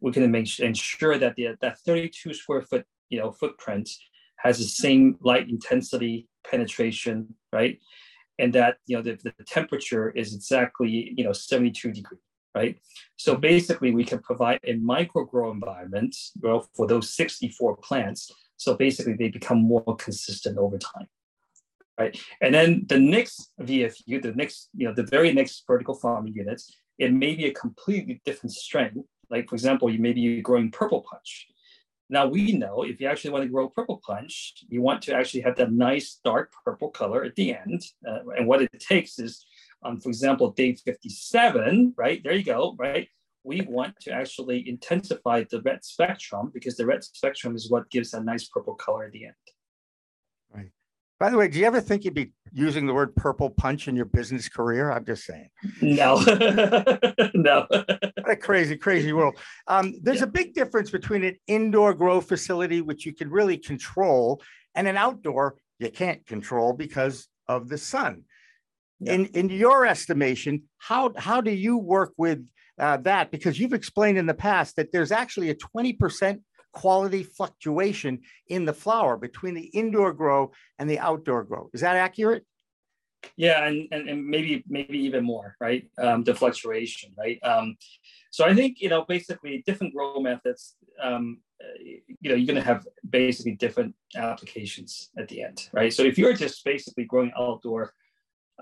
We 0.00 0.12
can 0.12 0.30
make 0.30 0.58
ensure 0.60 1.18
that 1.18 1.36
the 1.36 1.56
that 1.60 1.78
32 1.80 2.34
square 2.34 2.62
foot 2.62 2.86
you 3.10 3.18
know 3.18 3.32
footprint 3.32 3.88
has 4.38 4.58
the 4.58 4.64
same 4.64 5.16
light 5.20 5.48
intensity 5.48 6.28
penetration, 6.50 7.34
right? 7.52 7.78
And 8.38 8.52
that 8.54 8.78
you 8.86 8.96
know 8.96 9.02
the, 9.02 9.18
the 9.22 9.44
temperature 9.46 10.10
is 10.10 10.34
exactly 10.34 11.12
you 11.16 11.24
know 11.24 11.32
72 11.32 11.92
degree, 11.92 12.18
right? 12.54 12.78
So 13.16 13.36
basically, 13.36 13.90
we 13.90 14.04
can 14.04 14.20
provide 14.20 14.60
a 14.64 14.74
micro 14.76 15.24
grow 15.24 15.50
environment 15.50 16.16
well, 16.40 16.66
for 16.74 16.86
those 16.86 17.14
64 17.14 17.76
plants. 17.76 18.30
So 18.56 18.74
basically, 18.74 19.14
they 19.14 19.28
become 19.28 19.58
more 19.62 19.96
consistent 19.96 20.56
over 20.56 20.78
time 20.78 21.08
right? 21.98 22.18
And 22.40 22.54
then 22.54 22.84
the 22.88 22.98
next 22.98 23.52
VFU, 23.60 24.22
the 24.22 24.32
next, 24.32 24.70
you 24.74 24.86
know, 24.86 24.94
the 24.94 25.04
very 25.04 25.32
next 25.32 25.64
vertical 25.66 25.94
farming 25.94 26.34
units, 26.34 26.76
it 26.98 27.12
may 27.12 27.34
be 27.34 27.46
a 27.46 27.52
completely 27.52 28.20
different 28.24 28.52
strain. 28.52 29.04
Like 29.30 29.48
for 29.48 29.54
example, 29.54 29.90
you 29.90 29.98
may 29.98 30.12
be 30.12 30.40
growing 30.40 30.70
purple 30.70 31.04
punch. 31.08 31.46
Now 32.10 32.26
we 32.26 32.52
know 32.52 32.82
if 32.82 33.00
you 33.00 33.06
actually 33.06 33.30
want 33.30 33.44
to 33.44 33.50
grow 33.50 33.68
purple 33.68 34.00
punch, 34.06 34.54
you 34.68 34.82
want 34.82 35.02
to 35.02 35.14
actually 35.14 35.40
have 35.40 35.56
that 35.56 35.72
nice 35.72 36.20
dark 36.24 36.52
purple 36.64 36.90
color 36.90 37.24
at 37.24 37.34
the 37.34 37.54
end. 37.54 37.82
Uh, 38.06 38.18
and 38.36 38.46
what 38.46 38.62
it 38.62 38.70
takes 38.78 39.18
is, 39.18 39.44
um, 39.82 39.98
for 40.00 40.10
example, 40.10 40.50
day 40.50 40.74
57, 40.74 41.94
right? 41.96 42.22
There 42.22 42.34
you 42.34 42.44
go, 42.44 42.76
right? 42.78 43.08
We 43.42 43.62
want 43.62 43.98
to 44.00 44.12
actually 44.12 44.68
intensify 44.68 45.44
the 45.50 45.62
red 45.62 45.84
spectrum 45.84 46.50
because 46.52 46.76
the 46.76 46.86
red 46.86 47.04
spectrum 47.04 47.56
is 47.56 47.70
what 47.70 47.90
gives 47.90 48.14
a 48.14 48.22
nice 48.22 48.48
purple 48.48 48.74
color 48.74 49.04
at 49.04 49.12
the 49.12 49.26
end. 49.26 49.34
By 51.24 51.30
the 51.30 51.38
way, 51.38 51.48
do 51.48 51.58
you 51.58 51.64
ever 51.64 51.80
think 51.80 52.04
you'd 52.04 52.12
be 52.12 52.32
using 52.52 52.86
the 52.86 52.92
word 52.92 53.16
purple 53.16 53.48
punch 53.48 53.88
in 53.88 53.96
your 53.96 54.04
business 54.04 54.46
career? 54.46 54.92
I'm 54.92 55.06
just 55.06 55.24
saying. 55.24 55.48
No, 55.80 56.16
no. 57.34 57.66
what 57.70 58.30
a 58.30 58.36
crazy, 58.36 58.76
crazy 58.76 59.10
world. 59.14 59.38
Um, 59.66 59.94
there's 60.02 60.18
yeah. 60.18 60.24
a 60.24 60.26
big 60.26 60.52
difference 60.52 60.90
between 60.90 61.24
an 61.24 61.36
indoor 61.46 61.94
grow 61.94 62.20
facility, 62.20 62.82
which 62.82 63.06
you 63.06 63.14
can 63.14 63.30
really 63.30 63.56
control, 63.56 64.42
and 64.74 64.86
an 64.86 64.98
outdoor 64.98 65.56
you 65.78 65.88
can't 65.88 66.26
control 66.26 66.74
because 66.74 67.26
of 67.48 67.70
the 67.70 67.78
sun. 67.78 68.24
Yeah. 69.00 69.14
In 69.14 69.24
in 69.28 69.48
your 69.48 69.86
estimation, 69.86 70.64
how 70.76 71.14
how 71.16 71.40
do 71.40 71.52
you 71.52 71.78
work 71.78 72.12
with 72.18 72.46
uh, 72.78 72.98
that? 72.98 73.30
Because 73.30 73.58
you've 73.58 73.72
explained 73.72 74.18
in 74.18 74.26
the 74.26 74.34
past 74.34 74.76
that 74.76 74.92
there's 74.92 75.10
actually 75.10 75.48
a 75.48 75.54
20% 75.54 76.42
quality 76.74 77.22
fluctuation 77.22 78.20
in 78.48 78.64
the 78.64 78.72
flower 78.72 79.16
between 79.16 79.54
the 79.54 79.66
indoor 79.66 80.12
grow 80.12 80.52
and 80.78 80.90
the 80.90 80.98
outdoor 80.98 81.44
grow. 81.44 81.70
Is 81.72 81.80
that 81.80 81.96
accurate? 81.96 82.44
Yeah, 83.36 83.66
and, 83.66 83.88
and, 83.90 84.08
and 84.08 84.26
maybe 84.26 84.64
maybe 84.68 84.98
even 84.98 85.24
more, 85.24 85.56
right? 85.60 85.88
Um, 85.98 86.24
the 86.24 86.34
fluctuation, 86.34 87.12
right? 87.16 87.38
Um, 87.42 87.76
so 88.30 88.44
I 88.44 88.54
think 88.54 88.80
you 88.80 88.90
know 88.90 89.04
basically 89.08 89.62
different 89.66 89.94
grow 89.94 90.20
methods. 90.20 90.76
Um, 91.02 91.38
you 92.20 92.28
know, 92.28 92.34
you're 92.34 92.46
going 92.46 92.62
to 92.62 92.72
have 92.72 92.86
basically 93.08 93.52
different 93.52 93.94
applications 94.16 95.10
at 95.16 95.28
the 95.28 95.42
end, 95.42 95.70
right? 95.72 95.92
So 95.92 96.02
if 96.02 96.18
you're 96.18 96.34
just 96.34 96.62
basically 96.64 97.04
growing 97.04 97.32
outdoor, 97.38 97.94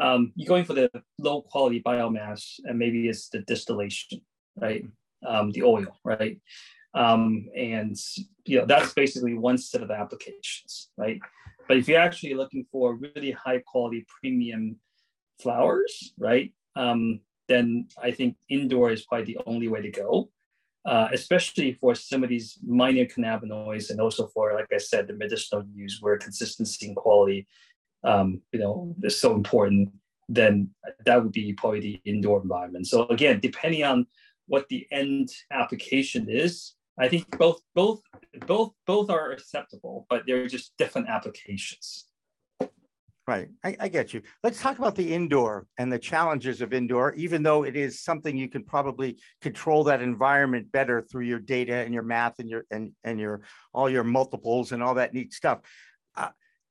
um, 0.01 0.33
you're 0.37 0.49
going 0.49 0.65
for 0.65 0.75
the 0.75 0.91
low 1.19 1.43
quality 1.43 1.83
biomass, 1.83 2.61
and 2.65 2.79
maybe 2.79 3.09
it's 3.09 3.29
the 3.29 3.41
distillation, 3.41 4.21
right? 4.57 4.85
Um, 5.27 5.51
the 5.51 5.63
oil, 5.63 5.99
right? 6.05 6.39
Um, 6.95 7.47
and 7.57 7.97
you 8.45 8.59
know 8.59 8.67
that's 8.67 8.93
basically 8.93 9.35
one 9.35 9.59
set 9.59 9.83
of 9.83 9.91
applications, 9.91 10.91
right? 10.97 11.21
But 11.69 11.79
if 11.79 11.89
you're 11.89 12.01
actually 12.01 12.35
looking 12.35 12.67
for 12.71 12.97
really 12.97 13.31
high 13.31 13.63
quality 13.65 14.05
premium 14.21 14.77
flowers, 15.41 16.13
right? 16.19 16.53
Um, 16.77 17.21
then 17.49 17.89
I 18.03 18.11
think 18.11 18.37
indoor 18.49 18.91
is 18.91 19.05
probably 19.05 19.35
the 19.35 19.41
only 19.47 19.69
way 19.69 19.81
to 19.83 19.91
go, 19.91 20.31
uh, 20.85 21.09
especially 21.13 21.75
for 21.75 21.95
some 21.95 22.23
of 22.23 22.29
these 22.29 22.59
minor 22.65 23.05
cannabinoids 23.05 23.91
and 23.91 24.01
also 24.01 24.27
for, 24.29 24.55
like 24.55 24.69
I 24.73 24.79
said, 24.79 25.07
the 25.07 25.15
medicinal 25.15 25.65
use 25.75 25.99
where 26.01 26.17
consistency 26.19 26.87
and 26.87 26.97
quality 26.97 27.47
um, 28.05 28.41
you 28.53 28.59
know, 28.59 28.95
is 29.03 29.19
so 29.19 29.35
important, 29.35 29.91
then 30.29 30.71
that 31.05 31.23
would 31.23 31.33
be 31.33 31.53
probably 31.53 31.81
the 31.81 32.01
indoor 32.05 32.43
environment. 32.43 32.87
So 32.87 33.07
again, 33.09 33.41
depending 33.41 33.85
on 33.85 34.07
what 34.47 34.69
the 34.69 34.87
end 34.91 35.31
application 35.51 36.29
is, 36.29 36.75
I 36.99 37.09
think 37.09 37.39
both 37.39 37.61
both 37.75 38.01
both 38.47 38.73
both 38.87 39.11
are 39.11 39.33
acceptable, 39.33 40.07
but 40.11 40.25
they're 40.27 40.47
just 40.47 40.77
different 40.77 41.09
applications. 41.09 42.07
Right. 43.25 43.49
I, 43.63 43.77
I, 43.79 43.89
get 43.89 44.13
you. 44.13 44.21
Let's 44.43 44.61
talk 44.61 44.81
about 44.81 44.97
the 44.97 45.15
indoor 45.15 45.69
and 45.79 45.93
the 45.93 45.99
challenges 45.99 46.61
of 46.61 46.73
indoor, 46.73 47.15
even 47.15 47.45
though 47.45 47.63
it 47.63 47.77
is 47.77 48.03
something 48.03 48.37
you 48.37 48.49
can 48.49 48.65
probably 48.65 49.17
control 49.41 49.85
that 49.85 50.03
environment 50.03 50.73
better 50.73 51.01
through 51.01 51.27
your 51.27 51.39
data 51.39 51.73
and 51.73 51.95
your 51.95 52.03
math 52.03 52.41
and 52.41 52.51
your 52.51 52.65
and, 52.73 52.91
and 53.05 53.21
your 53.21 53.43
all 53.73 53.89
your 53.89 54.03
multiples 54.03 54.73
and 54.73 54.83
all 54.83 54.95
that 54.95 55.15
neat 55.15 55.33
stuff. 55.33 55.61
Uh, 56.17 56.31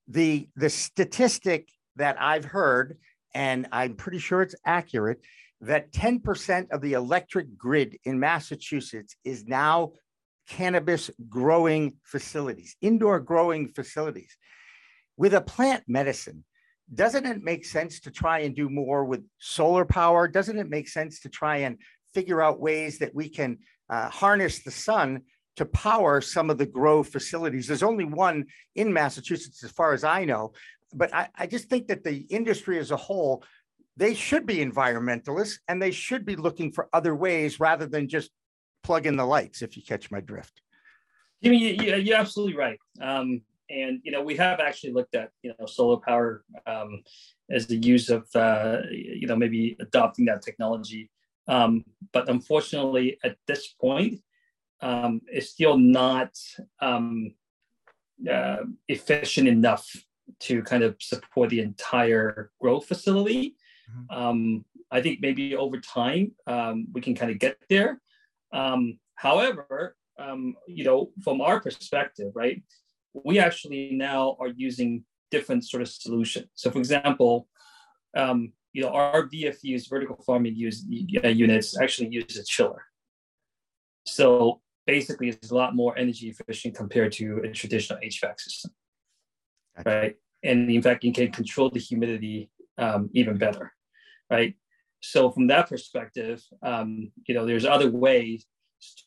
the 0.09 0.49
the 0.57 0.69
statistic 0.69 1.69
that 1.95 2.17
I've 2.19 2.45
heard, 2.45 2.97
and 3.33 3.67
I'm 3.71 3.95
pretty 3.95 4.19
sure 4.19 4.41
it's 4.41 4.55
accurate, 4.65 5.21
that 5.61 5.93
10% 5.93 6.69
of 6.71 6.81
the 6.81 6.93
electric 6.93 7.57
grid 7.57 7.97
in 8.03 8.19
Massachusetts 8.19 9.15
is 9.23 9.45
now 9.45 9.93
cannabis 10.51 11.09
growing 11.29 11.93
facilities, 12.03 12.75
indoor 12.81 13.21
growing 13.21 13.69
facilities 13.69 14.35
with 15.15 15.33
a 15.33 15.39
plant 15.39 15.81
medicine, 15.87 16.43
doesn't 16.93 17.25
it 17.25 17.41
make 17.41 17.65
sense 17.65 18.01
to 18.01 18.11
try 18.11 18.39
and 18.39 18.53
do 18.53 18.69
more 18.69 19.05
with 19.05 19.25
solar 19.39 19.85
power? 19.85 20.27
Doesn't 20.27 20.59
it 20.59 20.69
make 20.69 20.89
sense 20.89 21.21
to 21.21 21.29
try 21.29 21.57
and 21.57 21.77
figure 22.13 22.41
out 22.41 22.59
ways 22.59 22.99
that 22.99 23.15
we 23.15 23.29
can 23.29 23.59
uh, 23.89 24.09
harness 24.09 24.61
the 24.61 24.71
sun 24.71 25.21
to 25.55 25.65
power 25.65 26.19
some 26.19 26.49
of 26.49 26.57
the 26.57 26.65
grow 26.65 27.01
facilities? 27.01 27.65
There's 27.65 27.81
only 27.81 28.03
one 28.03 28.47
in 28.75 28.91
Massachusetts, 28.91 29.63
as 29.63 29.71
far 29.71 29.93
as 29.93 30.03
I 30.03 30.25
know. 30.25 30.51
But 30.93 31.13
I, 31.13 31.29
I 31.33 31.47
just 31.47 31.69
think 31.69 31.87
that 31.87 32.03
the 32.03 32.25
industry 32.29 32.77
as 32.77 32.91
a 32.91 32.97
whole, 32.97 33.45
they 33.95 34.13
should 34.13 34.45
be 34.45 34.57
environmentalists 34.57 35.59
and 35.69 35.81
they 35.81 35.91
should 35.91 36.25
be 36.25 36.35
looking 36.35 36.73
for 36.73 36.89
other 36.91 37.15
ways 37.15 37.61
rather 37.61 37.85
than 37.85 38.09
just 38.09 38.31
plug 38.83 39.05
in 39.05 39.15
the 39.15 39.25
lights, 39.25 39.61
if 39.61 39.77
you 39.77 39.83
catch 39.83 40.11
my 40.11 40.19
drift. 40.19 40.61
Jimmy, 41.43 41.57
you, 41.57 41.95
you're 41.95 42.17
absolutely 42.17 42.55
right. 42.55 42.79
Um, 43.01 43.41
and 43.71 44.01
you 44.03 44.11
know 44.11 44.21
we 44.21 44.35
have 44.35 44.59
actually 44.59 44.91
looked 44.91 45.15
at 45.15 45.31
you 45.43 45.53
know 45.57 45.65
solar 45.65 45.97
power 45.97 46.43
um, 46.67 47.01
as 47.49 47.67
the 47.67 47.77
use 47.77 48.09
of 48.09 48.27
uh, 48.35 48.77
you 48.91 49.27
know 49.27 49.35
maybe 49.35 49.75
adopting 49.79 50.25
that 50.25 50.41
technology 50.41 51.09
um, 51.47 51.83
but 52.11 52.29
unfortunately 52.29 53.17
at 53.23 53.37
this 53.47 53.67
point 53.67 54.19
um, 54.81 55.21
it's 55.27 55.49
still 55.49 55.77
not 55.77 56.37
um, 56.81 57.33
uh, 58.29 58.57
efficient 58.87 59.47
enough 59.47 59.87
to 60.39 60.61
kind 60.63 60.83
of 60.83 60.95
support 60.99 61.49
the 61.49 61.59
entire 61.59 62.51
growth 62.59 62.85
facility 62.85 63.55
mm-hmm. 63.89 64.17
Um, 64.17 64.65
i 64.91 65.01
think 65.01 65.19
maybe 65.21 65.55
over 65.55 65.79
time 65.79 66.31
um, 66.47 66.87
we 66.93 67.01
can 67.01 67.15
kind 67.15 67.31
of 67.31 67.39
get 67.39 67.57
there 67.69 68.01
however 69.15 69.95
you 70.67 70.83
know 70.83 71.11
from 71.23 71.41
our 71.41 71.59
perspective 71.59 72.31
right 72.35 72.61
we 73.13 73.39
actually 73.39 73.91
now 73.91 74.37
are 74.39 74.47
using 74.47 75.03
different 75.31 75.65
sort 75.65 75.81
of 75.81 75.87
solutions. 75.87 76.47
So 76.53 76.69
for 76.71 76.79
example, 76.79 77.47
um, 78.15 78.53
you 78.73 78.81
know, 78.83 78.89
our 78.89 79.27
VFUs, 79.27 79.89
vertical 79.89 80.21
farming 80.25 80.55
use, 80.55 80.85
uh, 81.23 81.27
units 81.27 81.79
actually 81.79 82.09
use 82.09 82.37
a 82.37 82.43
chiller. 82.43 82.83
So 84.05 84.61
basically 84.85 85.29
it's 85.29 85.51
a 85.51 85.55
lot 85.55 85.75
more 85.75 85.97
energy 85.97 86.29
efficient 86.29 86.75
compared 86.75 87.11
to 87.13 87.41
a 87.43 87.51
traditional 87.51 87.99
HVAC 87.99 88.39
system, 88.39 88.71
right? 89.85 90.15
And 90.43 90.69
in 90.69 90.81
fact, 90.81 91.03
you 91.03 91.13
can 91.13 91.31
control 91.31 91.69
the 91.69 91.79
humidity 91.79 92.49
um, 92.77 93.09
even 93.13 93.37
better, 93.37 93.73
right? 94.29 94.55
So 95.01 95.31
from 95.31 95.47
that 95.47 95.67
perspective, 95.69 96.43
um, 96.63 97.11
you 97.27 97.35
know, 97.35 97.45
there's 97.45 97.65
other 97.65 97.91
ways 97.91 98.45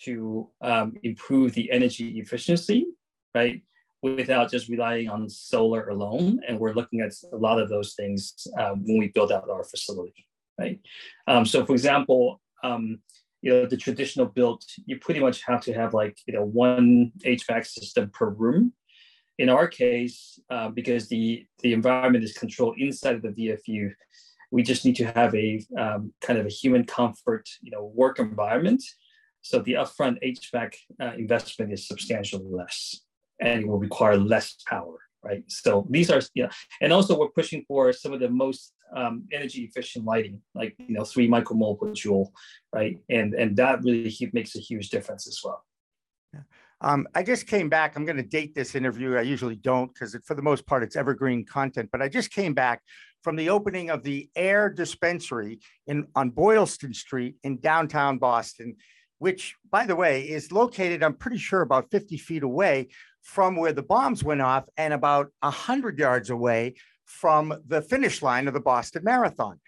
to 0.03 0.51
um, 0.61 0.95
improve 1.03 1.55
the 1.55 1.71
energy 1.71 2.19
efficiency, 2.19 2.87
right? 3.35 3.63
without 4.05 4.51
just 4.51 4.69
relying 4.69 5.09
on 5.09 5.31
solar 5.31 5.89
alone. 5.89 6.39
And 6.47 6.61
we're 6.61 6.75
looking 6.75 7.01
at 7.01 7.13
a 7.33 7.37
lot 7.37 7.59
of 7.59 7.71
those 7.71 7.95
things 7.95 8.35
um, 8.59 8.85
when 8.85 8.99
we 8.99 9.09
build 9.09 9.33
out 9.33 9.49
our 9.49 9.65
facility, 9.65 10.27
right? 10.61 10.79
Um, 11.27 11.47
so 11.47 11.65
for 11.65 11.73
example, 11.73 12.39
um, 12.63 12.99
you 13.41 13.51
know, 13.51 13.67
the 13.67 13.79
traditional 13.79 14.27
built, 14.27 14.63
you 14.85 14.99
pretty 14.99 15.21
much 15.21 15.43
have 15.47 15.63
to 15.63 15.73
have 15.73 15.95
like, 15.95 16.19
you 16.27 16.35
know, 16.35 16.45
one 16.45 17.13
HVAC 17.25 17.67
system 17.67 18.11
per 18.11 18.29
room. 18.29 18.75
In 19.39 19.49
our 19.49 19.67
case, 19.67 20.39
uh, 20.51 20.69
because 20.69 21.09
the, 21.09 21.47
the 21.61 21.73
environment 21.73 22.25
is 22.25 22.37
controlled 22.37 22.79
inside 22.79 23.17
of 23.17 23.23
the 23.23 23.31
VFU, 23.31 23.91
we 24.55 24.63
just 24.63 24.85
need 24.85 24.95
to 24.95 25.07
have 25.07 25.35
a 25.35 25.61
um, 25.77 26.13
kind 26.21 26.39
of 26.39 26.47
a 26.47 26.49
human 26.49 26.85
comfort, 26.85 27.45
you 27.61 27.73
know, 27.73 27.91
work 27.93 28.21
environment. 28.21 28.81
So 29.43 29.59
the 29.59 29.73
upfront 29.73 30.23
HVAC 30.23 30.77
uh, 31.03 31.15
investment 31.19 31.73
is 31.73 31.89
substantially 31.89 32.47
less 32.49 33.01
and 33.41 33.63
it 33.63 33.67
will 33.67 33.81
require 33.81 34.17
less 34.17 34.55
power, 34.65 34.97
right? 35.25 35.43
So 35.49 35.89
these 35.91 36.09
are, 36.09 36.21
you 36.35 36.45
know, 36.45 36.51
and 36.81 36.93
also 36.93 37.19
we're 37.19 37.31
pushing 37.31 37.65
for 37.67 37.93
some 37.93 38.13
of 38.13 38.21
the 38.21 38.29
most 38.29 38.75
um, 38.97 39.25
energy 39.33 39.65
efficient 39.65 40.05
lighting, 40.05 40.41
like, 40.55 40.77
you 40.79 40.95
know, 40.95 41.03
three 41.03 41.29
micromole 41.29 41.77
per 41.77 41.93
joule, 41.93 42.33
right? 42.73 43.01
And, 43.11 43.35
and 43.35 43.57
that 43.57 43.83
really 43.83 44.17
makes 44.33 44.55
a 44.55 44.61
huge 44.61 44.89
difference 44.89 45.27
as 45.27 45.41
well. 45.43 45.65
Yeah. 46.33 46.43
Um, 46.81 47.09
I 47.13 47.25
just 47.25 47.49
came 47.49 47.69
back. 47.69 47.97
I'm 47.97 48.05
going 48.05 48.19
to 48.19 48.23
date 48.23 48.55
this 48.55 48.77
interview. 48.77 49.17
I 49.17 49.23
usually 49.23 49.57
don't 49.57 49.93
because 49.93 50.17
for 50.25 50.35
the 50.35 50.43
most 50.43 50.65
part 50.65 50.85
it's 50.85 50.95
evergreen 50.95 51.45
content. 51.45 51.89
But 51.91 52.03
I 52.03 52.09
just 52.09 52.31
came 52.31 52.55
back 52.55 52.83
from 53.25 53.37
the 53.37 53.49
opening 53.49 53.89
of 53.89 54.03
the 54.03 54.29
Ayr 54.37 54.69
Dispensary 54.69 55.59
in 55.87 56.07
on 56.15 56.29
Boylston 56.29 56.93
Street 56.93 57.37
in 57.43 57.59
downtown 57.59 58.19
Boston, 58.19 58.77
which, 59.19 59.57
by 59.73 59.87
the 59.87 59.97
way, 59.97 60.29
is 60.29 60.53
located. 60.53 61.03
I'm 61.03 61.15
pretty 61.15 61.39
sure 61.39 61.63
about 61.63 61.91
50 61.91 62.19
feet 62.19 62.43
away 62.43 62.89
from 63.23 63.57
where 63.57 63.73
the 63.73 63.83
bombs 63.83 64.23
went 64.23 64.43
off 64.43 64.65
and 64.77 64.93
about 64.93 65.33
100 65.41 65.99
yards 65.99 66.29
away 66.29 66.75
from 67.07 67.55
the 67.67 67.81
finish 67.81 68.21
line 68.21 68.47
of 68.47 68.53
the 68.53 68.61
Boston 68.61 69.03
Marathon. 69.03 69.59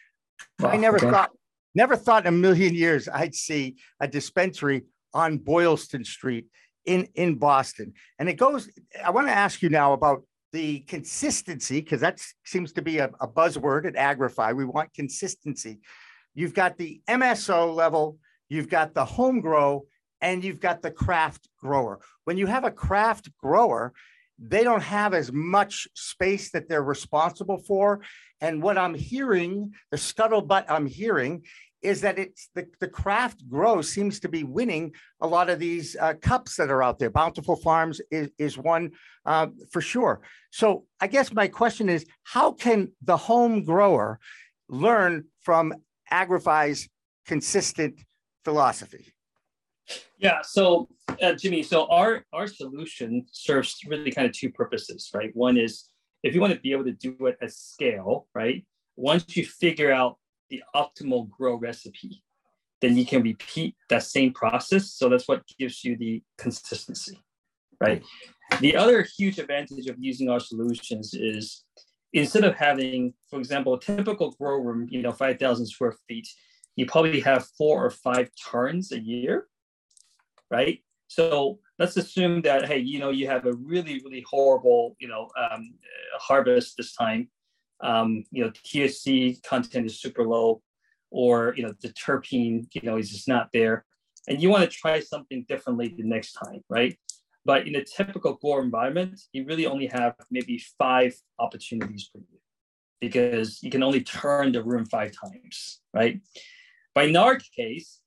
Oh, 0.63 0.69
I 0.69 0.77
never 0.77 0.99
okay. 0.99 1.11
thought, 1.11 1.31
never 1.75 1.97
thought 1.97 2.25
in 2.27 2.35
a 2.35 2.37
million 2.37 2.75
years 2.75 3.09
I'd 3.09 3.35
see 3.35 3.77
a 4.01 4.07
dispensary 4.07 4.83
on 5.15 5.39
Boylston 5.39 6.05
Street 6.05 6.47
in, 6.85 7.09
in 7.15 7.37
Boston. 7.37 7.95
And 8.19 8.29
it 8.29 8.35
goes, 8.35 8.69
I 9.03 9.11
want 9.11 9.29
to 9.29 9.33
ask 9.33 9.63
you 9.63 9.71
now 9.71 9.95
about 9.95 10.25
the 10.57 10.81
consistency, 10.81 11.83
because 11.83 12.01
that 12.01 12.19
seems 12.47 12.73
to 12.73 12.81
be 12.81 12.97
a, 12.97 13.11
a 13.21 13.29
buzzword 13.29 13.87
at 13.87 13.95
Agrify. 13.95 14.57
We 14.57 14.65
want 14.65 14.95
consistency. 14.95 15.81
You've 16.35 16.55
got 16.55 16.79
the 16.79 17.03
MSO 17.07 17.75
level, 17.75 18.17
you've 18.49 18.71
got 18.71 18.95
the 18.95 19.05
home 19.05 19.43
grow, 19.43 19.85
and 20.23 20.43
you've 20.43 20.61
got 20.61 20.81
the 20.81 20.91
craft 20.91 21.47
grower. 21.59 22.01
When 22.25 22.39
you 22.39 22.47
have 22.47 22.65
a 22.65 22.71
craft 22.71 23.29
grower, 23.37 23.93
they 24.39 24.65
don't 24.65 24.83
have 24.83 25.13
as 25.13 25.31
much 25.31 25.89
space 25.93 26.51
that 26.53 26.71
they're 26.71 26.83
responsible 26.83 27.59
for. 27.59 28.01
And 28.41 28.63
what 28.63 28.79
I'm 28.79 28.95
hearing, 28.95 29.75
the 29.91 29.99
scuttlebutt 29.99 30.65
I'm 30.71 30.87
hearing, 30.87 31.45
is 31.87 32.01
that 32.01 32.19
it's 32.19 32.51
the, 32.57 32.67
the 32.81 32.89
craft 32.89 33.49
grow 33.49 33.81
seems 33.81 34.19
to 34.21 34.29
be 34.29 34.43
winning 34.43 34.93
a 35.21 35.27
lot 35.27 35.49
of 35.49 35.61
these 35.61 35.97
uh, 36.01 36.15
cups 36.21 36.57
that 36.57 36.69
are 36.69 36.83
out 36.83 36.99
there. 36.99 37.11
Bountiful 37.11 37.55
Farms 37.55 38.01
is, 38.11 38.29
is 38.39 38.59
one 38.59 38.91
uh, 39.25 39.47
for 39.71 39.81
sure. 39.81 40.21
So 40.51 40.85
I 41.01 41.07
guess 41.07 41.33
my 41.33 41.47
question 41.47 41.89
is, 41.89 42.05
how 42.25 42.53
can 42.53 42.91
the 43.03 43.17
home 43.17 43.63
grower 43.63 44.19
learn 44.69 45.27
from 45.43 45.75
Agrify's 46.13 46.89
consistent 47.25 48.01
philosophy? 48.45 49.13
Yeah. 50.19 50.41
So, 50.43 50.89
uh, 51.23 51.35
Jimmy, 51.35 51.63
so 51.63 51.87
our 51.87 52.25
our 52.33 52.49
solution 52.49 53.27
serves 53.31 53.79
really 53.87 54.11
kind 54.11 54.27
of 54.27 54.33
two 54.33 54.51
purposes, 54.51 55.11
right? 55.15 55.31
One 55.35 55.57
is 55.57 55.89
if 56.25 56.35
you 56.35 56.41
want 56.41 56.53
to 56.55 56.61
be 56.61 56.73
able 56.73 56.85
to 56.85 56.93
do 56.93 57.15
it 57.27 57.37
at 57.41 57.53
scale, 57.53 58.27
right? 58.35 58.67
Once 58.97 59.37
you 59.37 59.45
figure 59.47 59.93
out 59.93 60.19
the 60.51 60.63
optimal 60.75 61.29
grow 61.31 61.57
recipe, 61.57 62.23
then 62.81 62.97
you 62.97 63.07
can 63.07 63.23
repeat 63.23 63.75
that 63.89 64.03
same 64.03 64.33
process. 64.33 64.93
So 64.93 65.09
that's 65.09 65.29
what 65.29 65.43
gives 65.59 65.85
you 65.85 65.97
the 65.97 66.23
consistency, 66.39 67.19
right? 67.81 68.03
The 68.61 68.77
other 68.77 69.05
huge 69.17 69.39
advantage 69.39 69.87
of 69.87 69.97
using 69.99 70.29
our 70.29 70.41
solutions 70.41 71.15
is 71.15 71.65
instead 72.13 72.45
of 72.45 72.55
having, 72.55 73.15
for 73.29 73.39
example, 73.39 73.75
a 73.75 73.81
typical 73.81 74.31
grow 74.33 74.59
room, 74.59 74.87
you 74.91 75.03
know, 75.03 75.13
5,000 75.13 75.67
square 75.67 75.97
feet, 76.09 76.29
you 76.77 76.87
probably 76.87 77.21
have 77.21 77.49
four 77.59 77.85
or 77.85 77.91
five 77.91 78.31
turns 78.51 78.93
a 78.93 79.01
year 79.01 79.49
right? 80.51 80.81
So 81.09 81.59
let's 81.79 81.97
assume 81.97 82.43
that 82.43 82.67
hey, 82.67 82.79
you 82.79 82.99
know, 82.99 83.11
you 83.11 83.27
have 83.29 83.47
a 83.47 83.53
really 83.53 84.01
really 84.05 84.25
horrible 84.29 84.97
you 84.99 85.09
know 85.09 85.29
um, 85.39 85.75
harvest 86.19 86.77
this 86.77 86.95
time. 86.95 87.29
Um, 87.83 88.25
you 88.31 88.45
know, 88.45 88.51
THC 88.51 89.43
content 89.43 89.87
is 89.87 90.01
super 90.01 90.25
low, 90.25 90.63
or 91.11 91.55
you 91.57 91.63
know 91.63 91.75
the 91.81 91.89
terpene 91.89 92.67
you 92.73 92.83
know 92.83 92.97
is 92.97 93.11
just 93.11 93.29
not 93.29 93.51
there, 93.53 93.85
and 94.29 94.43
you 94.43 94.51
want 94.51 94.65
to 94.65 94.77
try 94.77 95.01
something 95.01 95.45
differently 95.49 95.89
the 95.89 96.05
next 96.05 96.33
time, 96.33 96.63
right? 96.69 96.99
But 97.45 97.69
in 97.69 97.77
a 97.77 97.85
typical 97.85 98.35
grow 98.35 98.61
environment, 98.61 99.21
you 99.33 99.45
really 99.45 99.67
only 99.67 99.87
have 99.87 100.15
maybe 100.31 100.61
five 100.79 101.15
opportunities 101.39 102.11
per 102.13 102.19
year, 102.19 102.41
because 103.01 103.63
you 103.63 103.71
can 103.71 103.83
only 103.83 104.03
turn 104.03 104.53
the 104.53 104.65
room 104.65 104.85
five 104.87 105.13
times, 105.13 105.81
right? 105.95 106.21
But 106.95 107.09
in 107.09 107.17
our 107.17 107.39
case, 107.55 108.01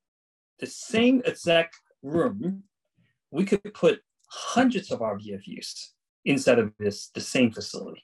the 0.60 0.68
same 0.68 1.22
exact 1.26 1.76
room, 2.02 2.64
we 3.32 3.46
could 3.46 3.74
put 3.74 4.02
hundreds 4.30 4.92
of 4.92 5.02
our 5.02 5.18
VFUs 5.18 5.92
inside 6.26 6.60
of 6.60 6.74
this 6.78 7.10
the 7.14 7.22
same 7.22 7.52
facility, 7.52 8.04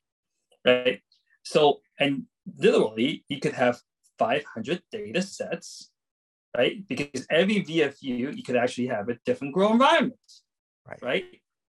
right? 0.66 1.02
So, 1.46 1.82
and 2.00 2.24
literally, 2.58 3.24
you 3.30 3.40
could 3.40 3.54
have 3.54 3.80
500 4.20 4.82
data 4.92 5.22
sets, 5.22 5.92
right? 6.58 6.86
Because 6.88 7.26
every 7.30 7.64
VFU, 7.64 8.36
you 8.36 8.44
could 8.44 8.56
actually 8.56 8.88
have 8.88 9.10
a 9.10 9.18
different 9.26 9.54
grow 9.54 9.72
environment, 9.72 10.20
right? 10.88 11.00
right? 11.02 11.26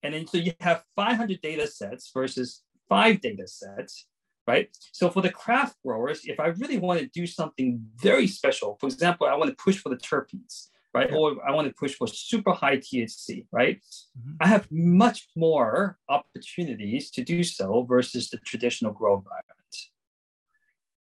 And 0.02 0.14
then 0.14 0.26
so 0.26 0.38
you 0.38 0.52
have 0.61 0.85
500 0.94 1.40
data 1.42 1.66
sets 1.66 2.11
versus 2.14 2.62
five 2.88 3.20
data 3.20 3.46
sets, 3.46 4.07
right? 4.46 4.68
So 4.92 5.11
for 5.11 5.20
the 5.20 5.31
craft 5.31 5.76
growers, 5.85 6.20
if 6.24 6.38
I 6.38 6.48
really 6.48 6.79
want 6.79 7.00
to 7.00 7.07
do 7.07 7.26
something 7.26 7.81
very 7.96 8.29
special, 8.29 8.76
for 8.81 8.87
example, 8.87 9.26
I 9.26 9.35
want 9.35 9.50
to 9.50 9.57
push 9.57 9.79
for 9.79 9.88
the 9.88 9.96
terpenes, 9.96 10.68
right? 10.94 11.11
Yeah. 11.11 11.16
Or 11.16 11.37
I 11.46 11.52
want 11.52 11.66
to 11.68 11.74
push 11.74 11.94
for 11.94 12.07
super 12.07 12.52
high 12.52 12.76
THC, 12.76 13.46
right? 13.50 13.81
Mm-hmm. 14.18 14.33
I 14.40 14.46
have 14.46 14.70
much 14.70 15.29
more 15.35 15.98
opportunities 16.09 17.11
to 17.12 17.24
do 17.24 17.42
so 17.42 17.83
versus 17.83 18.31
the 18.31 18.38
traditional 18.38 18.92
grow 18.92 19.16
environment, 19.16 19.56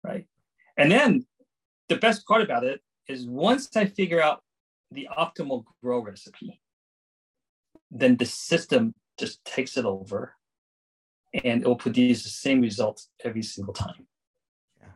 right? 0.06 0.26
And 0.76 0.90
then 0.90 1.26
the 1.88 1.96
best 1.96 2.26
part 2.26 2.42
about 2.42 2.64
it 2.64 2.80
is 3.08 3.26
once 3.26 3.76
I 3.76 3.86
figure 3.86 4.22
out 4.22 4.42
the 4.90 5.08
optimal 5.16 5.64
grow 5.82 6.00
recipe, 6.00 6.60
then 7.90 8.16
the 8.16 8.26
system 8.26 8.94
just 9.18 9.44
takes 9.44 9.76
it 9.76 9.84
over 9.84 10.34
and 11.44 11.62
it 11.62 11.66
will 11.66 11.76
produce 11.76 12.22
the 12.22 12.30
same 12.30 12.60
results 12.60 13.08
every 13.24 13.42
single 13.42 13.74
time. 13.74 14.06
Yeah. 14.80 14.88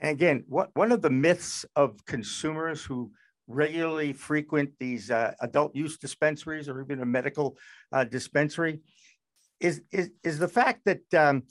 And 0.00 0.10
again, 0.10 0.44
what, 0.48 0.70
one 0.74 0.92
of 0.92 1.02
the 1.02 1.10
myths 1.10 1.64
of 1.76 2.04
consumers 2.06 2.84
who 2.84 3.10
regularly 3.46 4.12
frequent 4.12 4.70
these 4.78 5.10
uh, 5.10 5.32
adult 5.40 5.74
use 5.74 5.98
dispensaries 5.98 6.68
or 6.68 6.80
even 6.80 7.00
a 7.00 7.06
medical 7.06 7.56
uh, 7.92 8.04
dispensary 8.04 8.80
is, 9.60 9.82
is, 9.90 10.10
is 10.22 10.38
the 10.38 10.48
fact 10.48 10.82
that, 10.84 11.14
um, 11.14 11.42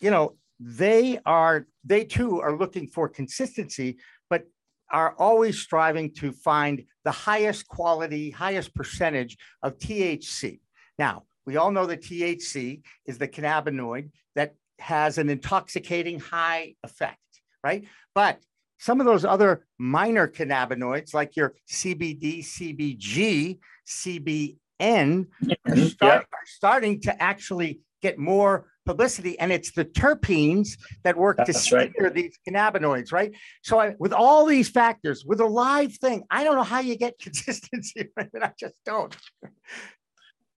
you 0.00 0.10
know, 0.10 0.36
they 0.58 1.18
are, 1.26 1.66
they 1.84 2.04
too 2.04 2.40
are 2.40 2.56
looking 2.56 2.88
for 2.88 3.08
consistency, 3.08 3.98
but 4.30 4.44
are 4.90 5.14
always 5.18 5.58
striving 5.58 6.12
to 6.14 6.32
find 6.32 6.84
the 7.04 7.10
highest 7.10 7.68
quality, 7.68 8.30
highest 8.30 8.74
percentage 8.74 9.36
of 9.62 9.78
THC. 9.78 10.60
Now, 10.98 11.24
we 11.44 11.56
all 11.56 11.70
know 11.70 11.86
that 11.86 12.02
THC 12.02 12.82
is 13.06 13.18
the 13.18 13.28
cannabinoid 13.28 14.10
that 14.34 14.54
has 14.78 15.18
an 15.18 15.30
intoxicating 15.30 16.18
high 16.18 16.74
effect, 16.82 17.18
right? 17.62 17.84
But 18.14 18.40
some 18.78 19.00
of 19.00 19.06
those 19.06 19.24
other 19.24 19.66
minor 19.78 20.28
cannabinoids, 20.28 21.14
like 21.14 21.36
your 21.36 21.54
CBD, 21.70 22.40
CBG, 22.40 23.58
CBN, 23.86 25.26
are, 25.66 25.76
start, 25.76 26.26
are 26.32 26.46
starting 26.46 27.00
to 27.02 27.22
actually 27.22 27.80
get 28.02 28.18
more 28.18 28.66
publicity 28.86 29.38
and 29.38 29.52
it's 29.52 29.72
the 29.72 29.84
terpenes 29.84 30.78
that 31.04 31.16
work 31.16 31.36
That's 31.36 31.52
to 31.52 31.58
steer 31.58 31.92
right. 31.98 32.14
these 32.14 32.38
cannabinoids 32.48 33.12
right 33.12 33.32
so 33.62 33.78
I, 33.78 33.94
with 33.98 34.12
all 34.12 34.46
these 34.46 34.68
factors 34.68 35.24
with 35.26 35.40
a 35.40 35.46
live 35.46 35.92
thing 35.94 36.22
i 36.30 36.44
don't 36.44 36.56
know 36.56 36.62
how 36.62 36.80
you 36.80 36.96
get 36.96 37.18
consistency 37.26 38.08
right? 38.16 38.30
i 38.40 38.52
just 38.58 38.76
don't 38.86 39.14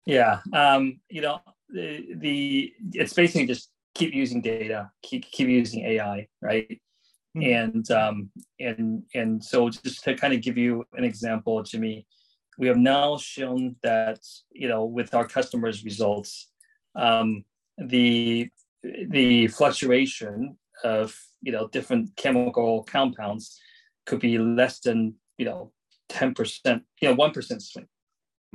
yeah, 0.09 0.41
um, 0.55 1.01
you 1.11 1.21
know, 1.21 1.41
the, 1.69 2.15
the 2.17 2.73
it's 2.95 3.13
basically 3.13 3.47
just 3.47 3.71
keep 3.95 4.15
using 4.15 4.41
data, 4.41 4.91
keep 5.03 5.31
keep 5.31 5.49
using 5.49 5.85
AI, 5.85 6.27
right? 6.41 6.81
Mm-hmm. 7.37 7.43
And 7.43 7.91
um, 7.91 8.31
and 8.59 9.03
and 9.15 9.45
so 9.45 9.69
just 9.69 10.03
to 10.05 10.15
kind 10.15 10.33
of 10.33 10.41
give 10.41 10.57
you 10.57 10.87
an 10.95 11.05
example, 11.05 11.63
Jimmy, 11.63 12.07
we 12.57 12.69
have 12.69 12.79
now 12.79 13.19
shown 13.19 13.77
that 13.83 14.21
you 14.51 14.67
know 14.67 14.87
with 14.87 15.15
our 15.15 15.29
customers' 15.29 15.85
results, 15.85 16.53
um, 16.97 17.45
the 17.79 18.49
the 19.09 19.47
fluctuation 19.49 20.57
of 20.85 21.15
you 21.43 21.53
know 21.53 21.69
different 21.69 22.17
chemical 22.17 22.85
compounds 22.85 23.59
could 24.07 24.21
be 24.21 24.39
less 24.39 24.81
than 24.81 25.15
you 25.37 25.45
know 25.45 25.73
10%, 26.11 26.81
you 27.03 27.09
know, 27.09 27.15
1% 27.15 27.63
swing. 27.63 27.87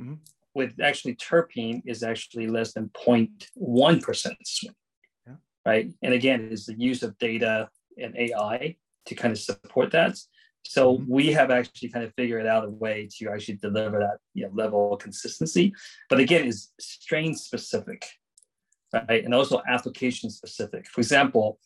Mm-hmm 0.00 0.14
with 0.54 0.80
actually 0.80 1.16
terpene 1.16 1.82
is 1.84 2.02
actually 2.02 2.46
less 2.46 2.72
than 2.72 2.90
0.1% 2.90 4.34
swing, 4.44 4.74
yeah. 5.26 5.34
right? 5.66 5.90
And 6.02 6.14
again, 6.14 6.48
is 6.50 6.66
the 6.66 6.78
use 6.78 7.02
of 7.02 7.18
data 7.18 7.68
and 7.98 8.16
AI 8.16 8.76
to 9.06 9.14
kind 9.14 9.32
of 9.32 9.38
support 9.38 9.90
that. 9.92 10.16
So 10.62 10.96
mm-hmm. 10.96 11.12
we 11.12 11.32
have 11.32 11.50
actually 11.50 11.90
kind 11.90 12.04
of 12.04 12.14
figured 12.14 12.46
out 12.46 12.64
a 12.64 12.70
way 12.70 13.08
to 13.18 13.30
actually 13.30 13.56
deliver 13.56 13.98
that 13.98 14.18
you 14.32 14.44
know, 14.44 14.52
level 14.54 14.94
of 14.94 15.00
consistency. 15.00 15.74
But 16.08 16.20
again, 16.20 16.46
is 16.46 16.70
strain 16.80 17.34
specific, 17.34 18.06
right? 19.08 19.24
And 19.24 19.34
also 19.34 19.62
application 19.68 20.30
specific. 20.30 20.86
For 20.88 21.00
example, 21.00 21.58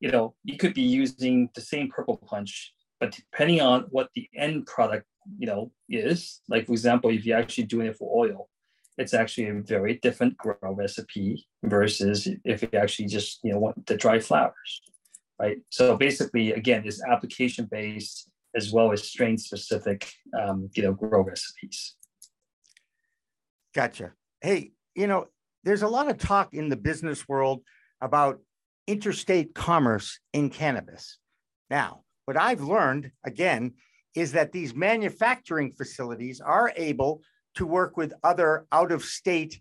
you 0.00 0.10
know, 0.10 0.34
you 0.44 0.56
could 0.56 0.74
be 0.74 0.82
using 0.82 1.48
the 1.54 1.60
same 1.60 1.88
purple 1.88 2.18
punch, 2.18 2.72
but 3.00 3.12
depending 3.12 3.60
on 3.60 3.82
what 3.90 4.10
the 4.14 4.28
end 4.36 4.66
product 4.66 5.06
you 5.38 5.46
know 5.46 5.70
is 5.88 6.40
like 6.48 6.66
for 6.66 6.72
example 6.72 7.10
if 7.10 7.24
you're 7.24 7.38
actually 7.38 7.64
doing 7.64 7.86
it 7.86 7.96
for 7.96 8.26
oil 8.26 8.48
it's 8.96 9.14
actually 9.14 9.48
a 9.48 9.54
very 9.54 9.98
different 10.02 10.36
grow 10.36 10.56
recipe 10.62 11.46
versus 11.64 12.28
if 12.44 12.62
you 12.62 12.68
actually 12.74 13.06
just 13.06 13.40
you 13.42 13.52
know 13.52 13.58
want 13.58 13.86
the 13.86 13.96
dry 13.96 14.18
flowers 14.18 14.82
right 15.40 15.58
so 15.70 15.96
basically 15.96 16.52
again 16.52 16.82
it's 16.84 17.02
application 17.04 17.66
based 17.70 18.30
as 18.54 18.72
well 18.72 18.92
as 18.92 19.02
strain 19.02 19.36
specific 19.36 20.12
um, 20.40 20.68
you 20.74 20.82
know 20.82 20.92
grow 20.92 21.22
recipes 21.22 21.96
gotcha 23.74 24.12
hey 24.40 24.72
you 24.94 25.06
know 25.06 25.26
there's 25.64 25.82
a 25.82 25.88
lot 25.88 26.10
of 26.10 26.18
talk 26.18 26.54
in 26.54 26.68
the 26.68 26.76
business 26.76 27.28
world 27.28 27.62
about 28.00 28.40
interstate 28.86 29.54
commerce 29.54 30.20
in 30.32 30.50
cannabis 30.50 31.18
now 31.70 32.02
what 32.26 32.36
i've 32.36 32.62
learned 32.62 33.10
again 33.24 33.72
is 34.14 34.32
that 34.32 34.52
these 34.52 34.74
manufacturing 34.74 35.72
facilities 35.72 36.40
are 36.40 36.72
able 36.76 37.22
to 37.54 37.66
work 37.66 37.96
with 37.96 38.12
other 38.22 38.66
out 38.72 38.92
of 38.92 39.02
state 39.02 39.60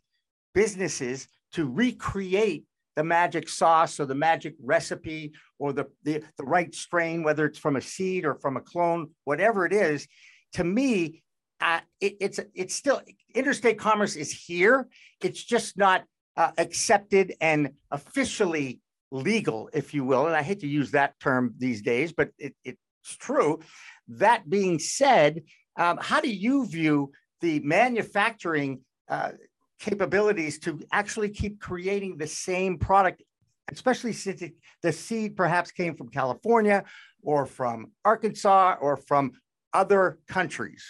businesses 0.54 1.28
to 1.54 1.68
recreate 1.68 2.66
the 2.96 3.04
magic 3.04 3.50
sauce 3.50 4.00
or 4.00 4.06
the 4.06 4.16
magic 4.16 4.56
recipe 4.62 5.34
or 5.58 5.74
the, 5.74 5.86
the, 6.04 6.22
the 6.38 6.44
right 6.44 6.74
strain, 6.76 7.24
whether 7.24 7.46
it's 7.46 7.58
from 7.58 7.76
a 7.76 7.82
seed 7.82 8.26
or 8.26 8.36
from 8.36 8.58
a 8.58 8.62
clone, 8.62 9.10
whatever 9.24 9.66
it 9.66 9.74
is. 9.74 10.08
To 10.54 10.64
me, 10.64 11.23
uh, 11.64 11.80
it, 12.02 12.18
it's 12.20 12.40
it's 12.54 12.76
still 12.76 13.02
interstate 13.34 13.80
commerce 13.80 14.16
is 14.18 14.32
here. 14.32 14.88
It's 15.22 15.42
just 15.42 15.78
not 15.78 16.04
uh, 16.36 16.52
accepted 16.58 17.36
and 17.40 17.72
officially 17.90 18.82
legal, 19.12 19.70
if 19.74 19.94
you 19.94 20.04
will. 20.04 20.28
And 20.28 20.36
I 20.36 20.42
hate 20.42 20.60
to 20.60 20.68
use 20.68 20.92
that 20.92 21.18
term 21.22 21.56
these 21.58 21.82
days, 21.82 22.12
but 22.12 22.32
it, 22.38 22.54
it's 22.66 22.78
true. 23.18 23.62
That 24.10 24.50
being 24.50 24.78
said, 24.78 25.44
um, 25.78 26.00
how 26.02 26.20
do 26.20 26.30
you 26.30 26.66
view 26.68 27.12
the 27.40 27.62
manufacturing 27.62 28.82
uh, 29.08 29.32
capabilities 29.80 30.60
to 30.60 30.82
actually 30.92 31.30
keep 31.30 31.62
creating 31.62 32.18
the 32.18 32.28
same 32.28 32.78
product, 32.78 33.24
especially 33.72 34.12
since 34.12 34.42
it, 34.42 34.54
the 34.82 34.92
seed 34.92 35.38
perhaps 35.38 35.72
came 35.72 35.96
from 35.96 36.10
California 36.10 36.84
or 37.22 37.46
from 37.46 37.92
Arkansas 38.04 38.76
or 38.82 38.98
from 38.98 39.32
other 39.74 40.20
countries? 40.28 40.84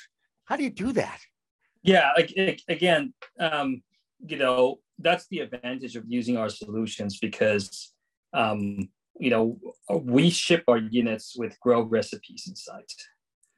How 0.46 0.56
do 0.56 0.64
you 0.64 0.70
do 0.70 0.92
that? 0.94 1.20
Yeah, 1.84 2.12
like 2.16 2.34
again, 2.68 3.14
um, 3.40 3.82
you 4.26 4.38
know, 4.38 4.80
that's 5.00 5.28
the 5.28 5.40
advantage 5.40 5.96
of 5.96 6.06
using 6.08 6.38
our 6.38 6.50
solutions 6.50 7.20
because 7.20 7.94
um, 8.34 8.90
you 9.20 9.30
know, 9.30 9.60
we 9.90 10.30
ship 10.30 10.64
our 10.68 10.78
units 10.78 11.36
with 11.38 11.60
grow 11.60 11.82
recipes 11.84 12.46
inside. 12.48 12.84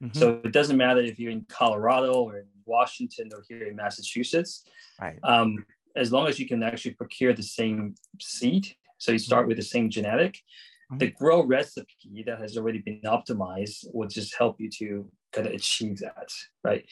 Mm-hmm. 0.02 0.18
So 0.18 0.40
it 0.44 0.52
doesn't 0.52 0.76
matter 0.76 1.00
if 1.00 1.18
you're 1.18 1.32
in 1.32 1.46
Colorado 1.48 2.12
or 2.12 2.38
in 2.38 2.46
Washington 2.66 3.30
or 3.32 3.42
here 3.48 3.66
in 3.66 3.76
Massachusetts. 3.76 4.64
Right. 5.00 5.18
Um, 5.22 5.64
as 5.96 6.12
long 6.12 6.28
as 6.28 6.38
you 6.38 6.46
can 6.46 6.62
actually 6.62 6.92
procure 6.92 7.32
the 7.32 7.42
same 7.42 7.94
seed, 8.20 8.68
so 8.98 9.12
you 9.12 9.18
start 9.18 9.48
with 9.48 9.56
the 9.56 9.62
same 9.62 9.88
genetic, 9.88 10.34
mm-hmm. 10.34 10.98
the 10.98 11.10
grow 11.10 11.42
recipe 11.42 12.22
that 12.26 12.38
has 12.38 12.58
already 12.58 12.80
been 12.80 13.00
optimized 13.04 13.86
will 13.94 14.08
just 14.08 14.36
help 14.36 14.56
you 14.60 14.68
to 14.78 15.10
kind 15.36 15.46
of 15.46 15.54
achieve 15.54 15.98
that, 15.98 16.30
right? 16.64 16.84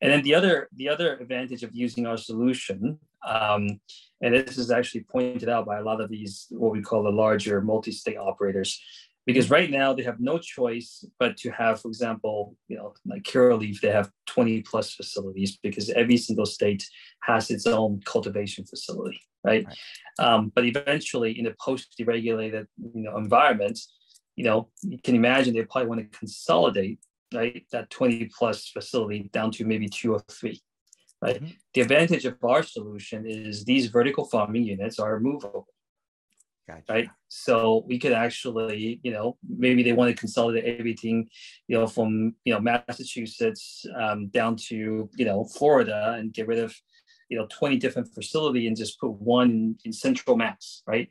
And 0.00 0.12
then 0.12 0.22
the 0.22 0.34
other 0.34 0.68
the 0.74 0.88
other 0.88 1.16
advantage 1.16 1.62
of 1.62 1.70
using 1.72 2.06
our 2.06 2.16
solution 2.16 2.98
um, 3.26 3.80
and 4.20 4.34
this 4.34 4.58
is 4.58 4.70
actually 4.70 5.04
pointed 5.04 5.48
out 5.48 5.66
by 5.66 5.78
a 5.78 5.82
lot 5.82 6.00
of 6.00 6.10
these, 6.10 6.46
what 6.50 6.72
we 6.72 6.82
call 6.82 7.02
the 7.02 7.10
larger 7.10 7.60
multi-state 7.60 8.16
operators, 8.16 8.80
because 9.26 9.50
right 9.50 9.70
now 9.70 9.92
they 9.92 10.02
have 10.02 10.18
no 10.18 10.38
choice 10.38 11.04
but 11.18 11.36
to 11.36 11.50
have, 11.50 11.80
for 11.80 11.88
example, 11.88 12.56
you 12.68 12.76
know, 12.76 12.94
like 13.06 13.22
Curaleaf, 13.22 13.80
they 13.80 13.90
have 13.90 14.10
20 14.26 14.62
plus 14.62 14.94
facilities 14.94 15.58
because 15.62 15.90
every 15.90 16.16
single 16.16 16.46
state 16.46 16.84
has 17.22 17.50
its 17.50 17.66
own 17.66 18.00
cultivation 18.04 18.64
facility, 18.64 19.20
right? 19.44 19.64
right. 19.64 19.76
Um, 20.18 20.50
but 20.54 20.64
eventually, 20.64 21.38
in 21.38 21.46
a 21.46 21.54
post-deregulated 21.64 22.66
you 22.76 23.02
know 23.02 23.16
environment, 23.16 23.78
you 24.34 24.44
know 24.44 24.70
you 24.82 24.98
can 25.02 25.14
imagine 25.14 25.54
they 25.54 25.62
probably 25.64 25.88
want 25.88 26.12
to 26.12 26.18
consolidate 26.18 26.98
right 27.32 27.64
that 27.72 27.90
20 27.90 28.30
plus 28.36 28.68
facility 28.68 29.30
down 29.32 29.50
to 29.50 29.64
maybe 29.64 29.88
two 29.88 30.12
or 30.12 30.20
three 30.30 30.60
right 31.20 31.36
mm-hmm. 31.36 31.52
the 31.74 31.80
advantage 31.80 32.24
of 32.24 32.36
our 32.44 32.62
solution 32.62 33.26
is 33.26 33.64
these 33.64 33.86
vertical 33.86 34.24
farming 34.24 34.64
units 34.64 34.98
are 34.98 35.20
movable 35.20 35.66
Gotcha. 36.68 36.84
Right. 36.88 37.08
So 37.28 37.84
we 37.86 37.98
could 37.98 38.12
actually, 38.12 39.00
you 39.02 39.10
know, 39.10 39.36
maybe 39.48 39.82
they 39.82 39.92
want 39.92 40.14
to 40.14 40.20
consolidate 40.20 40.78
everything, 40.78 41.28
you 41.66 41.76
know, 41.76 41.86
from, 41.86 42.34
you 42.44 42.54
know, 42.54 42.60
Massachusetts 42.60 43.84
um, 43.96 44.28
down 44.28 44.56
to, 44.68 45.10
you 45.16 45.24
know, 45.24 45.44
Florida 45.44 46.14
and 46.18 46.32
get 46.32 46.46
rid 46.46 46.60
of, 46.60 46.74
you 47.28 47.36
know, 47.36 47.46
20 47.50 47.78
different 47.78 48.14
facility 48.14 48.68
and 48.68 48.76
just 48.76 49.00
put 49.00 49.10
one 49.10 49.50
in, 49.50 49.76
in 49.86 49.92
central 49.92 50.36
mass, 50.36 50.82
right? 50.86 51.08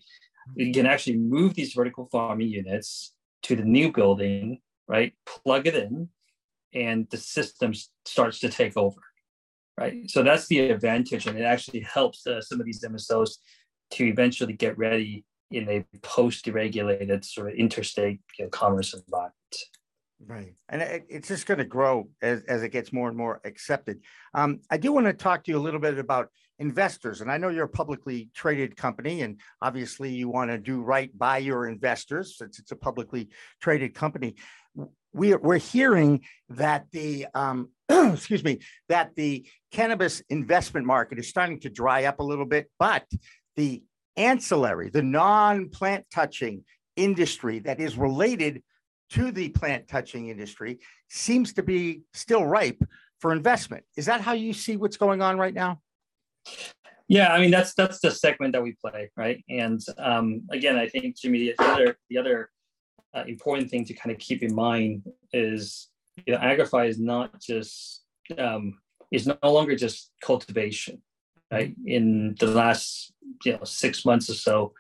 You 0.56 0.68
mm-hmm. 0.68 0.74
can 0.74 0.86
actually 0.86 1.18
move 1.18 1.54
these 1.54 1.74
vertical 1.74 2.08
farming 2.12 2.50
units 2.50 3.14
to 3.44 3.56
the 3.56 3.66
new 3.66 3.92
building, 3.92 4.62
right? 4.88 5.14
Plug 5.26 5.68
it 5.68 5.76
in 5.76 6.10
and 6.74 7.08
the 7.10 7.18
system 7.18 7.74
starts 8.06 8.40
to 8.40 8.50
take 8.50 8.78
over, 8.78 9.02
right? 9.78 10.10
So 10.10 10.24
that's 10.24 10.48
the 10.48 10.70
advantage. 10.70 11.28
And 11.28 11.38
it 11.38 11.44
actually 11.44 11.82
helps 11.82 12.26
uh, 12.26 12.42
some 12.42 12.60
of 12.60 12.66
these 12.66 12.84
MSOs 12.84 13.38
to 13.92 14.06
eventually 14.06 14.54
get 14.54 14.78
ready 14.78 15.26
in 15.52 15.68
a 15.70 15.86
post-deregulated 16.02 17.26
sort 17.26 17.50
of 17.50 17.56
interstate 17.56 18.22
you 18.40 18.46
know, 18.46 18.50
commerce 18.50 18.94
environment. 18.94 19.36
Right. 20.26 20.54
And 20.70 20.82
it, 20.82 21.06
it's 21.10 21.28
just 21.28 21.48
going 21.48 21.58
to 21.58 21.66
grow 21.66 22.08
as, 22.22 22.44
as 22.44 22.64
it 22.64 22.70
gets 22.70 22.94
more 22.94 23.10
and 23.10 23.18
more 23.18 23.42
accepted. 23.44 24.02
Um, 24.34 24.60
I 24.70 24.78
do 24.78 24.92
want 24.92 25.08
to 25.08 25.14
talk 25.14 25.44
to 25.44 25.52
you 25.52 25.58
a 25.58 25.60
little 25.60 25.80
bit 25.80 25.98
about 25.98 26.30
investors. 26.60 27.22
And 27.22 27.32
I 27.32 27.38
know 27.38 27.50
you're 27.50 27.66
a 27.66 27.70
publicly 27.70 28.30
traded 28.36 28.78
company, 28.78 29.24
and 29.24 29.40
obviously 29.64 30.12
you 30.12 30.30
want 30.30 30.52
to 30.52 30.60
do 30.60 30.82
right 30.82 31.16
by 31.18 31.40
your 31.40 31.68
investors 31.68 32.38
since 32.38 32.60
it's 32.60 32.72
a 32.72 32.76
publicly 32.76 33.30
traded 33.62 33.96
company. 33.96 34.36
We, 35.14 35.36
we're 35.36 35.58
hearing 35.58 36.22
that 36.50 36.86
the, 36.92 37.28
um, 37.34 37.70
excuse 37.90 38.44
me, 38.44 38.60
that 38.90 39.16
the 39.16 39.46
cannabis 39.72 40.22
investment 40.30 40.86
market 40.86 41.20
is 41.20 41.28
starting 41.28 41.60
to 41.62 41.70
dry 41.70 42.06
up 42.06 42.20
a 42.20 42.24
little 42.24 42.46
bit, 42.46 42.70
but 42.80 43.06
the 43.56 43.84
ancillary, 44.18 44.90
the 44.90 45.04
non 45.04 45.70
plant 45.70 46.06
touching 46.14 46.64
industry 46.96 47.60
that 47.60 47.80
is 47.80 47.98
related 47.98 48.62
to 49.12 49.32
the 49.32 49.50
plant 49.50 49.88
touching 49.88 50.30
industry 50.30 50.80
seems 51.10 51.54
to 51.54 51.64
be 51.64 52.02
still 52.14 52.46
ripe 52.46 52.82
for 53.20 53.32
investment. 53.32 53.84
Is 53.98 54.06
that 54.06 54.22
how 54.22 54.34
you 54.34 54.54
see 54.54 54.78
what's 54.78 54.98
going 54.98 55.22
on 55.22 55.38
right 55.38 55.54
now? 55.54 55.82
Yeah, 57.08 57.34
I 57.34 57.42
mean 57.42 57.52
that's 57.52 57.74
that's 57.74 58.00
the 58.00 58.10
segment 58.10 58.54
that 58.54 58.64
we 58.64 58.74
play, 58.74 59.12
right? 59.18 59.44
And 59.50 59.82
um, 59.98 60.44
again, 60.50 60.78
I 60.78 60.88
think 60.88 61.18
Jimmy, 61.18 61.40
the 61.40 61.56
other 61.60 61.98
the 62.10 62.18
other 62.18 62.50
uh, 63.14 63.24
important 63.28 63.70
thing 63.70 63.86
to 63.86 63.94
kind 63.94 64.12
of 64.12 64.20
keep 64.20 64.44
in 64.44 64.54
mind 64.54 65.04
is 65.34 65.90
you 66.26 66.34
know, 66.34 66.40
Agrify 66.40 66.88
is 66.88 67.00
not 67.00 67.40
just 67.42 68.04
um, 68.38 68.78
is 69.12 69.28
no 69.28 69.36
longer 69.44 69.76
just 69.76 70.12
cultivation, 70.22 71.02
right? 71.52 71.76
In 71.86 72.36
the 72.40 72.48
last 72.48 73.14
you 73.46 73.54
know 73.54 73.64
six 73.64 74.06
months 74.06 74.30
or 74.30 74.34
so, 74.34 74.74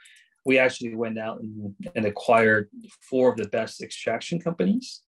we 0.46 0.58
actually 0.58 0.96
went 0.96 1.20
out 1.20 1.42
and, 1.42 1.76
and 1.96 2.06
acquired 2.06 2.70
four 3.10 3.32
of 3.32 3.38
the 3.38 3.48
best 3.48 3.82
extraction 3.82 4.40
companies. 4.40 5.02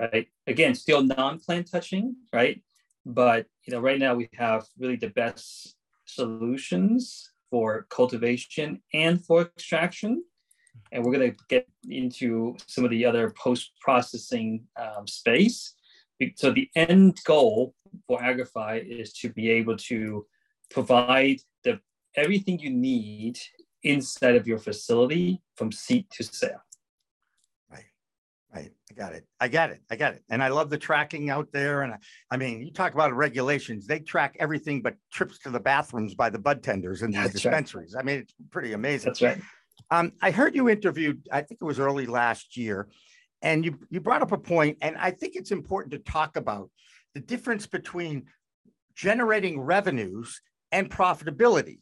Right. 0.00 0.28
Again, 0.46 0.76
still 0.76 1.02
non-plant 1.02 1.68
touching, 1.70 2.14
right? 2.32 2.62
But 3.04 3.46
you 3.66 3.72
know, 3.72 3.80
right 3.80 3.98
now 3.98 4.14
we 4.14 4.28
have 4.36 4.64
really 4.78 4.96
the 4.96 5.10
best 5.10 5.74
solutions 6.04 7.30
for 7.50 7.86
cultivation 7.90 8.80
and 8.94 9.24
for 9.24 9.42
extraction. 9.42 10.22
And 10.92 11.04
we're 11.04 11.12
going 11.12 11.32
to 11.32 11.36
get 11.48 11.68
into 11.88 12.56
some 12.66 12.84
of 12.84 12.90
the 12.90 13.04
other 13.04 13.30
post-processing 13.30 14.64
um, 14.76 15.06
space. 15.06 15.74
So 16.36 16.50
the 16.50 16.68
end 16.74 17.18
goal 17.24 17.74
for 18.06 18.18
Agrify 18.18 18.84
is 18.84 19.12
to 19.14 19.28
be 19.28 19.50
able 19.50 19.76
to 19.76 20.26
provide 20.70 21.40
the 21.62 21.80
everything 22.16 22.58
you 22.58 22.70
need 22.70 23.38
inside 23.84 24.34
of 24.34 24.46
your 24.46 24.58
facility 24.58 25.40
from 25.54 25.70
seed 25.70 26.06
to 26.10 26.24
sale. 26.24 26.60
Right, 27.70 27.84
right. 28.52 28.72
I 28.90 28.94
got 28.94 29.12
it. 29.12 29.26
I 29.38 29.46
got 29.46 29.70
it. 29.70 29.80
I 29.90 29.96
got 29.96 30.14
it. 30.14 30.24
And 30.28 30.42
I 30.42 30.48
love 30.48 30.70
the 30.70 30.78
tracking 30.78 31.30
out 31.30 31.52
there. 31.52 31.82
And 31.82 31.92
I, 31.92 31.98
I 32.32 32.36
mean, 32.36 32.60
you 32.62 32.72
talk 32.72 32.94
about 32.94 33.14
regulations; 33.14 33.86
they 33.86 34.00
track 34.00 34.36
everything 34.40 34.82
but 34.82 34.96
trips 35.12 35.38
to 35.40 35.50
the 35.50 35.60
bathrooms 35.60 36.14
by 36.14 36.30
the 36.30 36.38
bud 36.40 36.64
tenders 36.64 37.02
and 37.02 37.14
the 37.14 37.28
dispensaries. 37.28 37.94
Right. 37.94 38.02
I 38.02 38.04
mean, 38.04 38.18
it's 38.18 38.34
pretty 38.50 38.72
amazing. 38.72 39.10
That's 39.10 39.22
right. 39.22 39.40
Um, 39.90 40.12
I 40.20 40.30
heard 40.30 40.54
you 40.54 40.68
interviewed. 40.68 41.26
I 41.32 41.42
think 41.42 41.60
it 41.60 41.64
was 41.64 41.78
early 41.78 42.06
last 42.06 42.56
year, 42.56 42.88
and 43.42 43.64
you 43.64 43.78
you 43.90 44.00
brought 44.00 44.22
up 44.22 44.32
a 44.32 44.38
point, 44.38 44.78
and 44.82 44.96
I 44.96 45.10
think 45.10 45.36
it's 45.36 45.50
important 45.50 45.92
to 45.92 45.98
talk 45.98 46.36
about 46.36 46.70
the 47.14 47.20
difference 47.20 47.66
between 47.66 48.26
generating 48.94 49.60
revenues 49.60 50.40
and 50.72 50.90
profitability. 50.90 51.78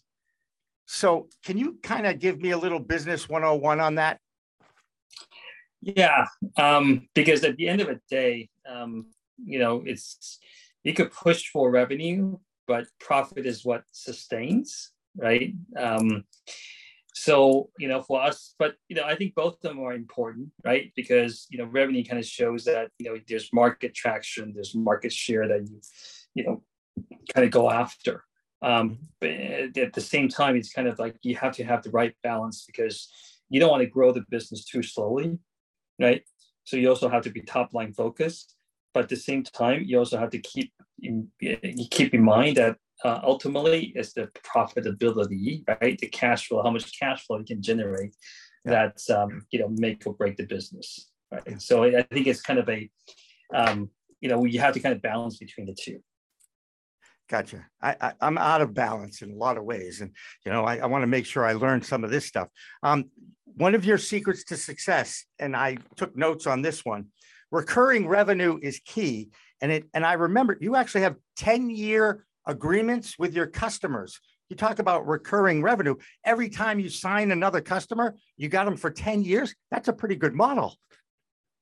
So, 0.87 1.28
can 1.44 1.59
you 1.59 1.78
kind 1.82 2.06
of 2.06 2.20
give 2.20 2.40
me 2.40 2.50
a 2.50 2.59
little 2.59 2.78
business 2.78 3.28
101 3.28 3.80
on 3.80 3.96
that? 3.96 4.20
Yeah, 5.82 6.26
um, 6.56 7.09
because 7.14 7.44
at 7.44 7.56
the 7.56 7.68
end 7.68 7.80
of 7.80 7.88
the 7.88 8.00
day, 8.09 8.48
um, 8.68 9.06
you 9.44 9.59
know, 9.59 9.82
it's 9.85 10.38
you 10.85 10.94
could 10.94 11.12
push 11.12 11.48
for 11.48 11.70
revenue, 11.70 12.38
but 12.66 12.87
profit 13.00 13.46
is 13.46 13.64
what 13.64 13.85
sustains, 13.90 14.92
right? 15.16 15.52
Um, 15.76 16.24
so, 17.18 17.70
you 17.79 17.88
know, 17.88 18.02
for 18.02 18.22
us, 18.22 18.55
but 18.59 18.74
you 18.88 18.94
know, 18.94 19.05
I 19.05 19.16
think 19.16 19.35
both 19.35 19.55
of 19.55 19.61
them 19.61 19.81
are 19.81 19.94
important, 19.94 20.50
right? 20.62 20.92
Because 20.94 21.46
you 21.48 21.57
know, 21.57 21.64
revenue 21.64 22.05
kind 22.05 22.18
of 22.18 22.26
shows 22.26 22.64
that 22.64 22.90
you 22.98 23.09
know 23.09 23.18
there's 23.26 23.48
market 23.55 23.94
traction, 23.94 24.52
there's 24.55 24.74
market 24.74 25.14
share 25.14 25.48
that 25.48 25.66
you, 25.66 25.81
you 26.35 26.44
know, 26.44 26.62
kind 27.35 27.46
of 27.46 27.50
go 27.50 27.70
after. 27.70 28.22
Um, 28.61 28.98
but 29.18 29.31
at 29.31 29.94
the 29.94 30.00
same 30.02 30.29
time, 30.29 30.57
it's 30.57 30.70
kind 30.70 30.88
of 30.88 30.98
like 30.98 31.16
you 31.22 31.37
have 31.37 31.57
to 31.57 31.64
have 31.64 31.83
the 31.83 31.90
right 31.90 32.14
balance 32.22 32.64
because 32.66 33.11
you 33.48 33.61
don't 33.61 33.70
want 33.70 33.83
to 33.83 33.88
grow 33.88 34.12
the 34.12 34.24
business 34.29 34.66
too 34.66 34.83
slowly, 34.83 35.38
right? 35.98 36.22
So 36.64 36.76
you 36.76 36.90
also 36.90 37.09
have 37.09 37.22
to 37.22 37.31
be 37.31 37.40
top 37.40 37.72
line 37.72 37.94
focused, 37.94 38.57
but 38.92 39.05
at 39.05 39.09
the 39.09 39.16
same 39.16 39.42
time, 39.42 39.85
you 39.87 39.98
also 39.98 40.18
have 40.18 40.31
to 40.31 40.38
keep 40.38 40.70
in, 41.00 41.29
keep 41.90 42.12
in 42.12 42.22
mind 42.22 42.59
that 42.59 42.76
uh, 43.04 43.20
ultimately 43.22 43.92
it's 43.94 44.12
the 44.12 44.28
profitability, 44.42 45.66
right? 45.68 45.98
The 45.98 46.09
cash 46.09 46.48
flow, 46.48 46.62
how 46.62 46.70
much 46.70 46.98
cash 46.98 47.26
flow 47.26 47.38
you 47.38 47.44
can 47.44 47.62
generate, 47.62 48.14
yeah. 48.64 48.90
that 48.94 49.16
um, 49.16 49.46
you 49.50 49.59
know 49.59 49.68
make 49.68 50.06
or 50.06 50.14
break 50.14 50.37
the 50.37 50.46
business, 50.46 51.11
right? 51.30 51.42
Yeah. 51.46 51.59
So 51.59 51.85
I 51.85 52.02
think 52.02 52.26
it's 52.26 52.40
kind 52.40 52.59
of 52.59 52.68
a 52.68 52.88
um, 53.54 53.90
you 54.20 54.28
know 54.28 54.44
you 54.44 54.61
have 54.61 54.74
to 54.74 54.80
kind 54.80 54.94
of 54.94 55.02
balance 55.02 55.37
between 55.38 55.66
the 55.66 55.76
two. 55.78 56.00
Gotcha. 57.28 57.66
I, 57.82 57.96
I 58.00 58.12
am 58.26 58.38
out 58.38 58.61
of 58.61 58.72
balance 58.72 59.20
in 59.20 59.32
a 59.32 59.37
lot 59.37 59.59
of 59.59 59.64
ways, 59.64 60.00
and 60.00 60.12
you 60.44 60.52
know 60.52 60.64
I, 60.64 60.78
I 60.78 60.87
want 60.87 61.02
to 61.02 61.09
make 61.09 61.26
sure 61.26 61.44
I 61.44 61.52
learn 61.52 61.82
some 61.82 62.04
of 62.04 62.11
this 62.11 62.24
stuff. 62.24 62.48
Um, 62.82 63.11
one 63.56 63.74
of 63.74 63.85
your 63.85 63.98
secrets 63.98 64.44
to 64.44 64.56
success, 64.56 65.24
and 65.38 65.56
I 65.56 65.78
took 65.96 66.16
notes 66.16 66.46
on 66.46 66.62
this 66.62 66.85
one. 66.85 67.06
Recurring 67.50 68.06
revenue 68.06 68.59
is 68.62 68.80
key, 68.85 69.30
and 69.61 69.70
it 69.70 69.85
and 69.92 70.06
I 70.06 70.14
remember 70.14 70.56
you 70.61 70.76
actually 70.76 71.02
have 71.02 71.16
ten 71.37 71.68
year 71.68 72.24
agreements 72.46 73.18
with 73.18 73.35
your 73.35 73.46
customers. 73.46 74.18
You 74.48 74.56
talk 74.56 74.78
about 74.78 75.06
recurring 75.06 75.62
revenue. 75.62 75.96
Every 76.24 76.48
time 76.48 76.78
you 76.78 76.88
sign 76.88 77.32
another 77.32 77.61
customer, 77.61 78.14
you 78.37 78.48
got 78.48 78.64
them 78.64 78.76
for 78.76 78.90
ten 78.90 79.22
years. 79.22 79.54
That's 79.70 79.88
a 79.88 79.92
pretty 79.92 80.16
good 80.16 80.35
model. 80.35 80.76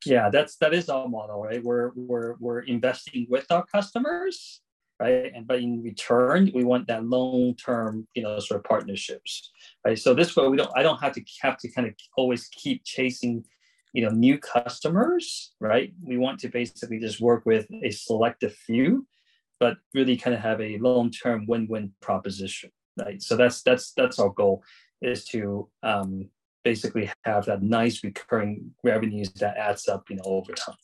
Yeah, 0.04 0.28
that's 0.30 0.56
that 0.56 0.74
is 0.74 0.90
our 0.90 1.08
model, 1.08 1.42
right? 1.42 1.62
We're 1.62 1.92
we're 1.94 2.34
we're 2.38 2.60
investing 2.60 3.26
with 3.30 3.46
our 3.50 3.64
customers 3.64 4.60
right? 5.00 5.32
And 5.34 5.46
but 5.46 5.60
in 5.60 5.82
return, 5.82 6.50
we 6.54 6.64
want 6.64 6.86
that 6.88 7.04
long-term, 7.04 8.06
you 8.14 8.22
know, 8.22 8.38
sort 8.38 8.60
of 8.60 8.64
partnerships, 8.64 9.50
right? 9.84 9.98
So 9.98 10.14
this 10.14 10.36
way, 10.36 10.48
we 10.48 10.56
don't. 10.56 10.70
I 10.76 10.82
don't 10.82 11.00
have 11.00 11.12
to 11.14 11.22
have 11.42 11.58
to 11.58 11.70
kind 11.70 11.88
of 11.88 11.94
always 12.16 12.48
keep 12.48 12.84
chasing, 12.84 13.44
you 13.92 14.02
know, 14.02 14.10
new 14.10 14.38
customers, 14.38 15.52
right? 15.60 15.92
We 16.02 16.18
want 16.18 16.40
to 16.40 16.48
basically 16.48 16.98
just 17.00 17.20
work 17.20 17.44
with 17.46 17.66
a 17.82 17.90
selective 17.90 18.54
few, 18.54 19.06
but 19.60 19.76
really 19.92 20.16
kind 20.16 20.34
of 20.34 20.40
have 20.40 20.60
a 20.60 20.78
long-term 20.78 21.46
win-win 21.46 21.92
proposition, 22.00 22.70
right? 22.98 23.22
So 23.22 23.36
that's 23.36 23.62
that's 23.62 23.92
that's 23.92 24.18
our 24.18 24.30
goal 24.30 24.62
is 25.02 25.24
to 25.26 25.68
um, 25.82 26.28
basically 26.64 27.10
have 27.24 27.46
that 27.46 27.62
nice 27.62 28.02
recurring 28.02 28.72
revenues 28.82 29.32
that 29.34 29.56
adds 29.56 29.88
up, 29.88 30.08
you 30.10 30.16
know, 30.16 30.24
over 30.24 30.52
time. 30.52 30.76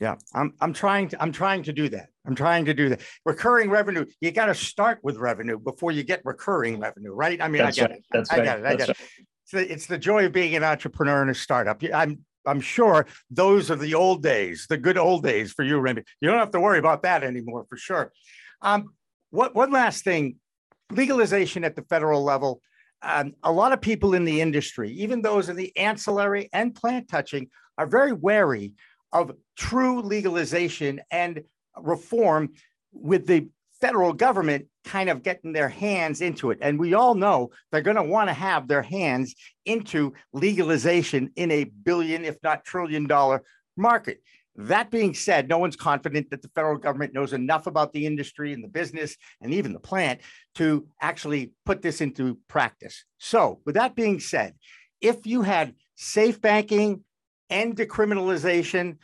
Yeah, 0.00 0.14
I'm 0.32 0.54
I'm 0.60 0.72
trying 0.72 1.08
to 1.08 1.22
I'm 1.22 1.32
trying 1.32 1.64
to 1.64 1.72
do 1.72 1.88
that. 1.88 2.10
I'm 2.24 2.36
trying 2.36 2.64
to 2.66 2.74
do 2.74 2.88
that. 2.90 3.00
Recurring 3.24 3.68
revenue, 3.68 4.06
you 4.20 4.30
got 4.30 4.46
to 4.46 4.54
start 4.54 5.00
with 5.02 5.16
revenue 5.16 5.58
before 5.58 5.90
you 5.90 6.04
get 6.04 6.22
recurring 6.24 6.78
revenue, 6.78 7.12
right? 7.12 7.40
I 7.42 7.48
mean, 7.48 7.62
That's 7.62 7.78
I 7.78 7.80
get 7.82 7.90
right. 7.90 7.98
it. 7.98 8.04
That's 8.12 8.30
I 8.30 8.36
right. 8.36 8.44
get 8.44 8.58
it. 8.58 8.64
I 8.64 8.76
That's 8.76 8.86
get 8.86 8.90
it. 8.90 8.96
It's 9.42 9.52
the, 9.52 9.72
it's 9.72 9.86
the 9.86 9.98
joy 9.98 10.26
of 10.26 10.32
being 10.32 10.54
an 10.54 10.62
entrepreneur 10.62 11.22
in 11.22 11.30
a 11.30 11.34
startup. 11.34 11.82
I'm 11.92 12.20
I'm 12.48 12.60
sure 12.60 13.06
those 13.30 13.70
are 13.70 13.76
the 13.76 13.94
old 13.94 14.22
days, 14.22 14.66
the 14.68 14.76
good 14.76 14.98
old 14.98 15.22
days 15.22 15.52
for 15.52 15.64
you, 15.64 15.78
Randy. 15.78 16.02
You 16.20 16.28
don't 16.28 16.38
have 16.38 16.50
to 16.52 16.60
worry 16.60 16.78
about 16.78 17.02
that 17.02 17.22
anymore 17.22 17.66
for 17.68 17.76
sure. 17.76 18.12
Um, 18.62 18.94
what 19.30 19.54
one 19.54 19.70
last 19.70 20.04
thing 20.04 20.36
legalization 20.90 21.64
at 21.64 21.76
the 21.76 21.82
federal 21.82 22.24
level. 22.24 22.60
Um, 23.02 23.34
a 23.42 23.52
lot 23.52 23.72
of 23.72 23.80
people 23.80 24.14
in 24.14 24.24
the 24.24 24.40
industry, 24.40 24.90
even 24.92 25.22
those 25.22 25.48
in 25.48 25.56
the 25.56 25.76
ancillary 25.76 26.48
and 26.52 26.74
plant 26.74 27.08
touching, 27.08 27.48
are 27.76 27.86
very 27.86 28.12
wary 28.12 28.72
of 29.12 29.32
true 29.56 30.02
legalization 30.02 31.00
and 31.10 31.42
reform 31.80 32.50
with 32.92 33.26
the 33.26 33.48
federal 33.80 34.12
government 34.12 34.66
kind 34.84 35.08
of 35.08 35.22
getting 35.22 35.52
their 35.52 35.68
hands 35.68 36.20
into 36.20 36.50
it. 36.50 36.58
And 36.60 36.78
we 36.78 36.94
all 36.94 37.14
know 37.14 37.50
they're 37.70 37.80
going 37.80 37.96
to 37.96 38.02
want 38.02 38.28
to 38.28 38.34
have 38.34 38.68
their 38.68 38.82
hands 38.82 39.34
into 39.64 40.12
legalization 40.32 41.30
in 41.36 41.50
a 41.50 41.64
billion, 41.64 42.24
if 42.24 42.36
not 42.42 42.64
trillion 42.64 43.06
dollar 43.06 43.42
market. 43.76 44.22
That 44.56 44.90
being 44.90 45.14
said, 45.14 45.48
no 45.48 45.58
one's 45.58 45.76
confident 45.76 46.30
that 46.30 46.42
the 46.42 46.50
federal 46.54 46.78
government 46.78 47.14
knows 47.14 47.32
enough 47.32 47.68
about 47.68 47.92
the 47.92 48.06
industry 48.06 48.52
and 48.52 48.64
the 48.64 48.68
business 48.68 49.16
and 49.40 49.54
even 49.54 49.72
the 49.72 49.78
plant 49.78 50.20
to 50.56 50.88
actually 51.00 51.52
put 51.64 51.80
this 51.80 52.00
into 52.00 52.38
practice. 52.48 53.04
So, 53.18 53.60
with 53.64 53.76
that 53.76 53.94
being 53.94 54.18
said, 54.18 54.54
if 55.00 55.26
you 55.26 55.42
had 55.42 55.74
safe 55.94 56.40
banking 56.40 57.04
and 57.50 57.76
decriminalization, 57.76 58.96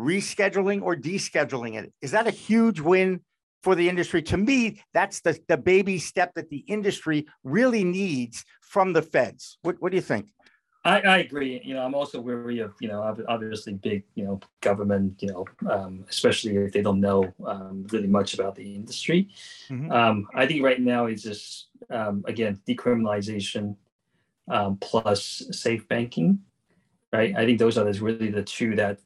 rescheduling 0.00 0.80
or 0.80 0.96
descheduling 0.96 1.74
it, 1.78 1.92
is 2.00 2.12
that 2.12 2.26
a 2.26 2.30
huge 2.30 2.80
win 2.80 3.20
for 3.62 3.74
the 3.74 3.88
industry? 3.88 4.22
To 4.22 4.36
me, 4.36 4.82
that's 4.92 5.20
the, 5.20 5.38
the 5.48 5.56
baby 5.56 5.98
step 5.98 6.34
that 6.34 6.50
the 6.50 6.64
industry 6.68 7.26
really 7.44 7.84
needs 7.84 8.44
from 8.60 8.92
the 8.92 9.02
feds. 9.02 9.58
What, 9.62 9.76
what 9.80 9.90
do 9.90 9.96
you 9.96 10.02
think? 10.02 10.26
I, 10.84 11.00
I 11.00 11.16
agree. 11.18 11.60
You 11.64 11.74
know, 11.74 11.84
I'm 11.84 11.96
also 11.96 12.20
weary 12.20 12.60
of, 12.60 12.74
you 12.80 12.86
know, 12.86 13.02
obviously 13.28 13.74
big, 13.74 14.04
you 14.14 14.24
know, 14.24 14.38
government, 14.60 15.20
you 15.20 15.28
know, 15.32 15.44
um, 15.68 16.04
especially 16.08 16.56
if 16.58 16.72
they 16.72 16.80
don't 16.80 17.00
know 17.00 17.34
um, 17.44 17.88
really 17.90 18.06
much 18.06 18.34
about 18.34 18.54
the 18.54 18.72
industry. 18.72 19.28
Mm-hmm. 19.68 19.90
Um, 19.90 20.28
I 20.32 20.46
think 20.46 20.62
right 20.62 20.80
now 20.80 21.06
it's 21.06 21.24
just, 21.24 21.66
um, 21.90 22.24
again, 22.28 22.60
decriminalization 22.68 23.74
um, 24.48 24.76
plus 24.76 25.42
safe 25.50 25.88
banking, 25.88 26.38
right? 27.12 27.34
I 27.36 27.44
think 27.44 27.58
those 27.58 27.78
are 27.78 27.84
really 27.84 28.30
the 28.30 28.44
two 28.44 28.76
that 28.76 29.00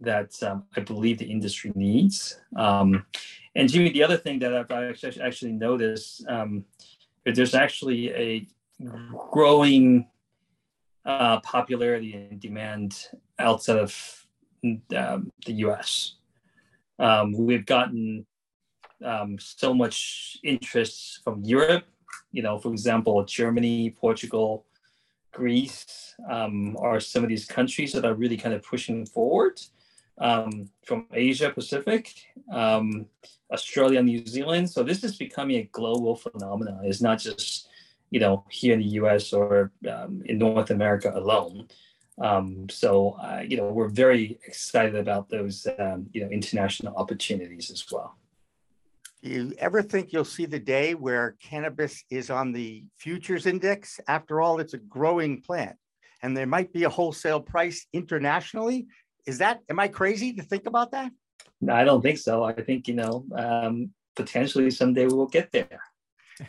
that 0.00 0.40
um, 0.42 0.64
I 0.76 0.80
believe 0.80 1.18
the 1.18 1.30
industry 1.30 1.72
needs. 1.74 2.40
and 3.54 3.68
Jimmy, 3.68 3.90
the 3.90 4.04
other 4.04 4.16
thing 4.16 4.38
that 4.40 4.54
I've 4.54 4.70
actually, 4.70 5.20
actually 5.20 5.52
noticed, 5.52 6.24
there's 7.24 7.54
actually 7.54 8.10
a 8.12 8.46
growing 9.30 10.06
uh, 11.04 11.40
popularity 11.40 12.12
and 12.14 12.40
demand 12.40 13.08
outside 13.38 13.78
of 13.78 14.26
um, 14.94 15.32
the 15.46 15.52
US. 15.64 16.16
Um, 16.98 17.32
we've 17.32 17.66
gotten 17.66 18.26
um, 19.04 19.38
so 19.38 19.72
much 19.72 20.38
interest 20.42 21.20
from 21.22 21.42
Europe, 21.42 21.84
you 22.32 22.42
know, 22.42 22.58
for 22.58 22.72
example, 22.72 23.24
Germany, 23.24 23.90
Portugal, 23.90 24.66
Greece 25.32 26.14
um, 26.30 26.76
are 26.80 27.00
some 27.00 27.22
of 27.22 27.28
these 27.28 27.46
countries 27.46 27.92
that 27.92 28.04
are 28.04 28.14
really 28.14 28.36
kind 28.36 28.54
of 28.54 28.62
pushing 28.62 29.06
forward. 29.06 29.60
Um, 30.20 30.68
from 30.84 31.06
Asia 31.12 31.50
Pacific, 31.50 32.12
um, 32.52 33.06
Australia, 33.52 34.02
New 34.02 34.26
Zealand. 34.26 34.68
So 34.68 34.82
this 34.82 35.04
is 35.04 35.16
becoming 35.16 35.58
a 35.58 35.62
global 35.70 36.16
phenomenon. 36.16 36.80
It's 36.82 37.00
not 37.00 37.20
just 37.20 37.68
you 38.10 38.20
know, 38.20 38.44
here 38.50 38.74
in 38.74 38.80
the 38.80 38.86
U.S. 39.02 39.32
or 39.32 39.72
um, 39.90 40.22
in 40.24 40.38
North 40.38 40.70
America 40.70 41.12
alone. 41.14 41.68
Um, 42.20 42.68
so, 42.68 43.12
uh, 43.22 43.42
you 43.46 43.56
know, 43.56 43.68
we're 43.68 43.88
very 43.88 44.38
excited 44.46 44.96
about 44.96 45.28
those, 45.28 45.66
um, 45.78 46.06
you 46.12 46.22
know, 46.22 46.30
international 46.30 46.94
opportunities 46.96 47.70
as 47.70 47.84
well. 47.92 48.16
Do 49.22 49.30
you 49.30 49.52
ever 49.58 49.82
think 49.82 50.12
you'll 50.12 50.24
see 50.24 50.46
the 50.46 50.58
day 50.58 50.94
where 50.94 51.36
cannabis 51.42 52.04
is 52.10 52.30
on 52.30 52.52
the 52.52 52.84
futures 52.98 53.46
index? 53.46 54.00
After 54.08 54.40
all, 54.40 54.58
it's 54.60 54.74
a 54.74 54.78
growing 54.78 55.42
plant, 55.42 55.76
and 56.22 56.36
there 56.36 56.46
might 56.46 56.72
be 56.72 56.84
a 56.84 56.88
wholesale 56.88 57.40
price 57.40 57.86
internationally. 57.92 58.86
Is 59.28 59.38
that? 59.38 59.60
Am 59.68 59.78
I 59.78 59.88
crazy 59.88 60.32
to 60.32 60.42
think 60.42 60.64
about 60.64 60.92
that? 60.92 61.12
No, 61.60 61.74
I 61.74 61.84
don't 61.84 62.00
think 62.00 62.16
so. 62.16 62.44
I 62.44 62.54
think 62.54 62.88
you 62.88 62.94
know, 62.94 63.26
um, 63.36 63.90
potentially 64.16 64.70
someday 64.70 65.04
we 65.06 65.12
will 65.12 65.28
get 65.28 65.52
there. 65.52 65.80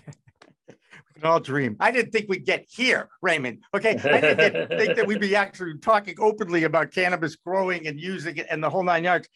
We 1.15 1.21
can 1.21 1.31
all 1.31 1.41
dream. 1.41 1.75
I 1.81 1.91
didn't 1.91 2.13
think 2.13 2.29
we'd 2.29 2.45
get 2.45 2.65
here, 2.69 3.09
Raymond. 3.21 3.63
Okay. 3.75 3.97
I 3.97 4.21
didn't 4.21 4.69
think 4.79 4.95
that 4.95 5.05
we'd 5.05 5.19
be 5.19 5.35
actually 5.35 5.77
talking 5.79 6.15
openly 6.17 6.63
about 6.63 6.91
cannabis 6.91 7.35
growing 7.35 7.87
and 7.87 7.99
using 7.99 8.37
it 8.37 8.47
and 8.49 8.63
the 8.63 8.69
whole 8.69 8.83
nine 8.83 9.03
yards. 9.03 9.27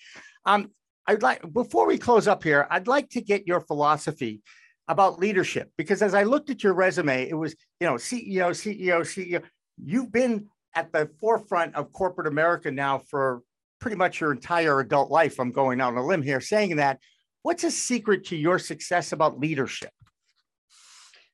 Um, 0.45 0.71
I'd 1.08 1.21
like 1.21 1.41
before 1.51 1.86
we 1.86 1.97
close 1.97 2.25
up 2.25 2.41
here, 2.41 2.67
I'd 2.69 2.88
like 2.88 3.10
to 3.10 3.21
get 3.21 3.47
your 3.47 3.60
philosophy 3.60 4.41
about 4.88 5.19
leadership 5.19 5.71
because 5.77 6.01
as 6.01 6.13
I 6.13 6.23
looked 6.23 6.49
at 6.49 6.63
your 6.63 6.73
resume, 6.73 7.27
it 7.27 7.34
was, 7.34 7.53
you 7.82 7.88
know, 7.88 7.95
CEO, 7.95 8.51
CEO, 8.51 9.01
CEO. 9.01 9.43
You've 9.84 10.13
been 10.13 10.47
at 10.76 10.92
the 10.92 11.10
forefront 11.20 11.76
of 11.76 11.92
corporate 11.92 12.28
America 12.28 12.72
now 12.72 13.00
for 13.00 13.42
pretty 13.80 13.98
much 13.98 14.22
your 14.22 14.32
entire 14.32 14.80
adult 14.80 15.12
life. 15.12 15.40
I'm 15.40 15.52
going 15.52 15.82
out 15.82 15.94
on 15.94 15.98
a 15.98 16.06
limb 16.06 16.22
here 16.22 16.42
saying 16.42 16.78
that. 16.78 17.00
What's 17.42 17.66
a 17.66 17.72
secret 17.72 18.28
to 18.28 18.38
your 18.38 18.58
success 18.58 19.12
about 19.12 19.38
leadership? 19.38 19.92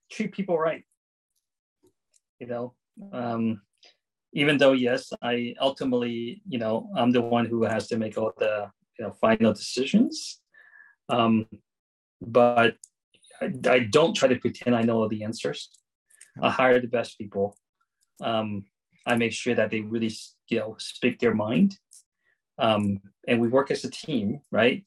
treat 0.09 0.31
people 0.31 0.57
right. 0.57 0.83
You 2.39 2.47
know, 2.47 2.73
um, 3.11 3.61
even 4.33 4.57
though 4.57 4.71
yes, 4.71 5.11
I 5.21 5.55
ultimately, 5.59 6.41
you 6.47 6.59
know, 6.59 6.89
I'm 6.95 7.11
the 7.11 7.21
one 7.21 7.45
who 7.45 7.63
has 7.63 7.87
to 7.89 7.97
make 7.97 8.17
all 8.17 8.31
the 8.37 8.69
you 8.97 9.05
know 9.05 9.11
final 9.19 9.53
decisions. 9.53 10.39
Um, 11.09 11.47
but 12.21 12.75
I, 13.41 13.51
I 13.69 13.79
don't 13.79 14.15
try 14.15 14.29
to 14.29 14.39
pretend 14.39 14.75
I 14.75 14.83
know 14.83 15.01
all 15.01 15.09
the 15.09 15.23
answers. 15.23 15.69
I 16.41 16.49
hire 16.49 16.79
the 16.79 16.87
best 16.87 17.17
people. 17.17 17.57
Um, 18.21 18.65
I 19.05 19.15
make 19.15 19.33
sure 19.33 19.55
that 19.55 19.71
they 19.71 19.81
really, 19.81 20.11
you 20.49 20.59
know, 20.59 20.75
speak 20.77 21.19
their 21.19 21.33
mind. 21.33 21.77
Um, 22.57 22.99
and 23.27 23.39
we 23.39 23.47
work 23.47 23.71
as 23.71 23.83
a 23.85 23.89
team, 23.89 24.41
right? 24.51 24.83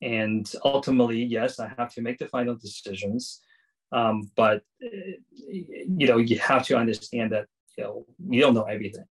And 0.00 0.50
ultimately, 0.64 1.22
yes, 1.22 1.60
I 1.60 1.72
have 1.78 1.92
to 1.94 2.02
make 2.02 2.18
the 2.18 2.26
final 2.26 2.56
decisions. 2.56 3.42
Um, 3.92 4.30
but 4.36 4.62
you 4.80 6.06
know, 6.06 6.16
you 6.16 6.38
have 6.38 6.64
to 6.66 6.76
understand 6.76 7.32
that 7.32 7.46
you 7.76 7.84
know 7.84 8.06
you 8.28 8.40
don't 8.40 8.54
know 8.54 8.64
everything, 8.64 9.04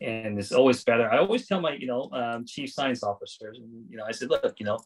and 0.00 0.38
it's 0.38 0.52
always 0.52 0.82
better. 0.82 1.10
I 1.10 1.18
always 1.18 1.46
tell 1.46 1.60
my 1.60 1.74
you 1.74 1.86
know 1.86 2.08
um, 2.12 2.46
chief 2.46 2.72
science 2.72 3.02
officers, 3.02 3.58
and 3.58 3.84
you 3.90 3.98
know, 3.98 4.04
I 4.08 4.12
said, 4.12 4.30
look, 4.30 4.54
you 4.58 4.64
know, 4.64 4.78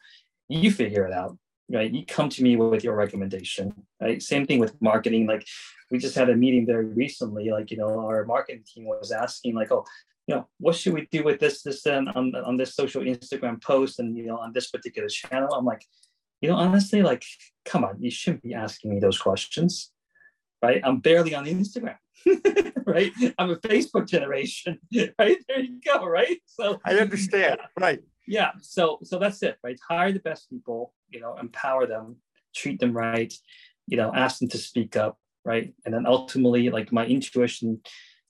you 0.49 0.73
figure 0.73 1.07
it 1.07 1.13
out, 1.13 1.39
right? 1.71 1.93
You 1.93 2.05
come 2.07 2.29
to 2.31 2.43
me 2.43 2.57
with 2.57 2.85
your 2.85 2.95
recommendation, 2.95 3.73
right? 4.01 4.23
Same 4.23 4.47
thing 4.47 4.59
with 4.59 4.81
marketing. 4.81 5.27
Like 5.27 5.47
we 5.91 5.99
just 5.99 6.15
had 6.15 6.31
a 6.31 6.37
meeting 6.37 6.67
very 6.67 6.87
recently. 6.87 7.51
Like 7.51 7.71
you 7.71 7.77
know, 7.77 8.01
our 8.01 8.25
marketing 8.25 8.65
team 8.67 8.85
was 8.85 9.13
asking, 9.13 9.55
like, 9.55 9.73
oh, 9.73 9.85
you 10.27 10.35
know, 10.35 10.49
what 10.59 10.77
should 10.77 10.95
we 10.95 11.07
do 11.11 11.23
with 11.23 11.41
this, 11.41 11.63
this, 11.63 11.87
and 11.87 12.09
on 12.11 12.35
on 12.35 12.57
this 12.57 12.75
social 12.75 13.03
Instagram 13.03 13.63
post, 13.63 13.99
and 13.99 14.17
you 14.17 14.27
know, 14.27 14.39
on 14.39 14.53
this 14.53 14.71
particular 14.71 15.09
channel? 15.09 15.53
I'm 15.55 15.65
like, 15.65 15.85
you 16.41 16.49
know, 16.49 16.57
honestly, 16.57 17.03
like, 17.03 17.25
come 17.65 17.85
on, 17.85 17.97
you 18.01 18.11
shouldn't 18.11 18.43
be 18.43 18.55
asking 18.55 18.91
me 18.91 19.01
those 19.01 19.19
questions, 19.19 19.93
right? 20.63 20.81
I'm 20.85 21.01
barely 21.01 21.35
on 21.35 21.47
Instagram, 21.47 21.97
right? 22.87 23.13
I'm 23.39 23.51
a 23.51 23.57
Facebook 23.57 24.09
generation, 24.09 24.79
right? 25.19 25.39
There 25.49 25.61
you 25.61 25.81
go, 25.85 26.05
right? 26.07 26.39
So 26.47 26.81
I 26.85 26.97
understand, 26.97 27.61
right? 27.79 28.01
Yeah. 28.27 28.53
So, 28.61 28.99
so 29.03 29.19
that's 29.19 29.43
it, 29.43 29.59
right? 29.63 29.79
Hire 29.89 30.13
the 30.13 30.21
best 30.21 30.49
people, 30.51 30.95
you 31.11 31.21
know, 31.21 31.37
empower 31.37 31.87
them, 31.87 32.17
treat 32.55 32.81
them 32.81 32.93
right, 32.93 33.33
you 33.87 33.97
know, 33.97 34.13
ask 34.15 34.39
them 34.39 34.49
to 34.51 34.59
speak 34.59 34.97
up, 34.97 35.19
right? 35.45 35.75
And 35.85 35.93
then 35.93 36.07
ultimately, 36.07 36.71
like 36.71 36.93
my 36.93 37.07
intuition 37.07 37.81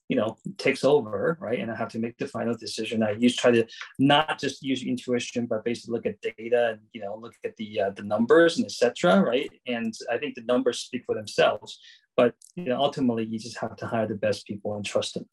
you 0.07 0.15
know 0.15 0.37
takes 0.57 0.83
over 0.83 1.37
right 1.39 1.59
and 1.59 1.71
i 1.71 1.75
have 1.75 1.89
to 1.89 1.99
make 1.99 2.17
the 2.17 2.27
final 2.27 2.55
decision 2.55 3.01
i 3.01 3.11
use 3.11 3.35
try 3.35 3.51
to 3.51 3.65
not 3.97 4.39
just 4.39 4.61
use 4.61 4.83
intuition 4.83 5.45
but 5.45 5.63
basically 5.65 5.93
look 5.93 6.05
at 6.05 6.21
data 6.21 6.71
and 6.71 6.79
you 6.93 7.01
know 7.01 7.15
look 7.15 7.33
at 7.43 7.55
the 7.57 7.79
uh, 7.79 7.89
the 7.91 8.03
numbers 8.03 8.57
and 8.57 8.65
etc 8.65 9.19
right 9.21 9.49
and 9.67 9.93
i 10.11 10.17
think 10.17 10.35
the 10.35 10.43
numbers 10.43 10.79
speak 10.79 11.03
for 11.05 11.15
themselves 11.15 11.79
but 12.15 12.35
you 12.55 12.65
know 12.65 12.79
ultimately 12.79 13.25
you 13.25 13.39
just 13.39 13.57
have 13.57 13.75
to 13.75 13.87
hire 13.87 14.07
the 14.07 14.15
best 14.15 14.45
people 14.45 14.75
and 14.75 14.85
trust 14.85 15.15
them 15.15 15.25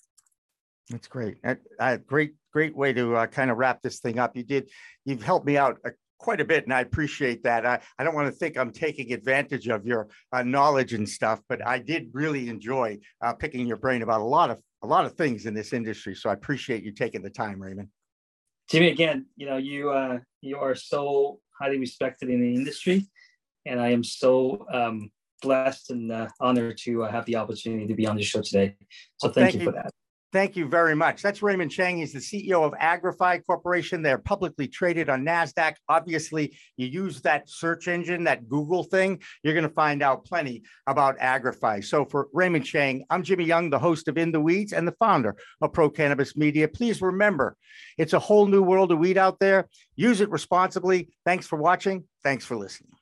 that's 0.92 1.08
great 1.08 1.36
a 1.80 1.98
great 1.98 2.34
great 2.52 2.76
way 2.76 2.92
to 2.92 3.16
uh, 3.16 3.26
kind 3.26 3.50
of 3.50 3.56
wrap 3.56 3.82
this 3.82 3.98
thing 3.98 4.18
up 4.18 4.36
you 4.36 4.44
did 4.44 4.70
you've 5.04 5.22
helped 5.22 5.46
me 5.46 5.56
out 5.56 5.78
quite 6.22 6.40
a 6.40 6.44
bit, 6.44 6.64
and 6.64 6.72
I 6.72 6.80
appreciate 6.80 7.42
that. 7.42 7.66
I, 7.66 7.80
I 7.98 8.04
don't 8.04 8.14
want 8.14 8.28
to 8.28 8.32
think 8.32 8.56
I'm 8.56 8.72
taking 8.72 9.12
advantage 9.12 9.68
of 9.68 9.84
your 9.84 10.08
uh, 10.32 10.42
knowledge 10.42 10.94
and 10.94 11.06
stuff, 11.06 11.40
but 11.48 11.66
I 11.66 11.78
did 11.78 12.08
really 12.12 12.48
enjoy 12.48 12.98
uh, 13.20 13.34
picking 13.34 13.66
your 13.66 13.76
brain 13.76 14.02
about 14.02 14.20
a 14.20 14.24
lot 14.24 14.48
of 14.50 14.58
a 14.82 14.86
lot 14.86 15.04
of 15.04 15.12
things 15.12 15.46
in 15.46 15.54
this 15.54 15.72
industry. 15.72 16.14
So 16.14 16.30
I 16.30 16.32
appreciate 16.32 16.82
you 16.82 16.92
taking 16.92 17.22
the 17.22 17.30
time, 17.30 17.60
Raymond. 17.60 17.88
Jimmy, 18.70 18.88
again, 18.88 19.26
you 19.36 19.46
know 19.46 19.58
you 19.58 19.90
uh, 19.90 20.20
you 20.40 20.56
are 20.56 20.74
so 20.74 21.40
highly 21.60 21.78
respected 21.78 22.30
in 22.30 22.40
the 22.40 22.54
industry, 22.54 23.06
and 23.66 23.80
I 23.80 23.90
am 23.90 24.02
so 24.02 24.66
um, 24.72 25.10
blessed 25.42 25.90
and 25.90 26.10
uh, 26.10 26.28
honored 26.40 26.78
to 26.84 27.04
uh, 27.04 27.10
have 27.10 27.26
the 27.26 27.36
opportunity 27.36 27.86
to 27.86 27.94
be 27.94 28.06
on 28.06 28.16
the 28.16 28.22
show 28.22 28.40
today. 28.40 28.76
So 29.18 29.28
well, 29.28 29.32
thank, 29.32 29.50
thank, 29.50 29.54
you 29.54 29.64
for 29.64 29.72
that. 29.72 29.92
Thank 30.32 30.56
you 30.56 30.66
very 30.66 30.94
much. 30.94 31.20
That's 31.20 31.42
Raymond 31.42 31.70
Chang. 31.70 31.98
He's 31.98 32.14
the 32.14 32.18
CEO 32.18 32.64
of 32.64 32.72
Agrify 32.72 33.44
Corporation. 33.44 34.00
They're 34.00 34.16
publicly 34.16 34.66
traded 34.66 35.10
on 35.10 35.26
NASDAQ. 35.26 35.74
Obviously, 35.90 36.56
you 36.78 36.86
use 36.86 37.20
that 37.20 37.50
search 37.50 37.86
engine, 37.86 38.24
that 38.24 38.48
Google 38.48 38.82
thing, 38.82 39.20
you're 39.42 39.52
going 39.52 39.68
to 39.68 39.74
find 39.74 40.02
out 40.02 40.24
plenty 40.24 40.62
about 40.86 41.18
Agrify. 41.18 41.84
So, 41.84 42.06
for 42.06 42.28
Raymond 42.32 42.64
Chang, 42.64 43.04
I'm 43.10 43.22
Jimmy 43.22 43.44
Young, 43.44 43.68
the 43.68 43.78
host 43.78 44.08
of 44.08 44.16
In 44.16 44.32
the 44.32 44.40
Weeds 44.40 44.72
and 44.72 44.88
the 44.88 44.96
founder 44.98 45.36
of 45.60 45.74
Pro 45.74 45.90
Cannabis 45.90 46.34
Media. 46.34 46.66
Please 46.66 47.02
remember, 47.02 47.54
it's 47.98 48.14
a 48.14 48.18
whole 48.18 48.46
new 48.46 48.62
world 48.62 48.90
of 48.90 48.98
weed 48.98 49.18
out 49.18 49.38
there. 49.38 49.68
Use 49.96 50.22
it 50.22 50.30
responsibly. 50.30 51.10
Thanks 51.26 51.46
for 51.46 51.58
watching. 51.58 52.04
Thanks 52.22 52.46
for 52.46 52.56
listening. 52.56 52.92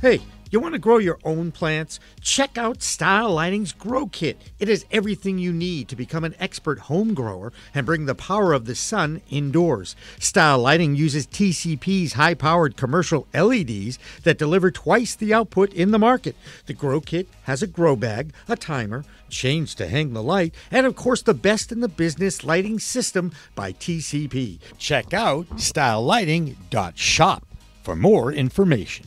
Hey, 0.00 0.20
you 0.50 0.58
want 0.58 0.74
to 0.74 0.80
grow 0.80 0.98
your 0.98 1.18
own 1.24 1.52
plants? 1.52 2.00
Check 2.20 2.58
out 2.58 2.82
Style 2.82 3.30
Lighting's 3.34 3.72
Grow 3.72 4.06
Kit. 4.06 4.36
It 4.58 4.66
has 4.66 4.84
everything 4.90 5.38
you 5.38 5.52
need 5.52 5.88
to 5.88 5.96
become 5.96 6.24
an 6.24 6.34
expert 6.40 6.80
home 6.80 7.14
grower 7.14 7.52
and 7.72 7.86
bring 7.86 8.06
the 8.06 8.16
power 8.16 8.52
of 8.52 8.64
the 8.64 8.74
sun 8.74 9.22
indoors. 9.30 9.94
Style 10.18 10.58
Lighting 10.58 10.96
uses 10.96 11.26
TCP's 11.26 12.14
high 12.14 12.34
powered 12.34 12.76
commercial 12.76 13.28
LEDs 13.32 13.98
that 14.24 14.38
deliver 14.38 14.72
twice 14.72 15.14
the 15.14 15.32
output 15.32 15.72
in 15.72 15.92
the 15.92 15.98
market. 15.98 16.34
The 16.66 16.74
Grow 16.74 17.00
Kit 17.00 17.28
has 17.44 17.62
a 17.62 17.68
grow 17.68 17.94
bag, 17.94 18.32
a 18.48 18.56
timer, 18.56 19.04
chains 19.28 19.74
to 19.76 19.86
hang 19.86 20.12
the 20.12 20.22
light, 20.22 20.52
and 20.70 20.84
of 20.84 20.96
course, 20.96 21.22
the 21.22 21.34
best 21.34 21.70
in 21.70 21.80
the 21.80 21.88
business 21.88 22.42
lighting 22.42 22.80
system 22.80 23.30
by 23.54 23.72
TCP. 23.72 24.58
Check 24.78 25.14
out 25.14 25.48
stylelighting.shop 25.50 27.46
for 27.82 27.94
more 27.96 28.32
information. 28.32 29.06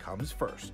comes 0.00 0.32
first. 0.32 0.72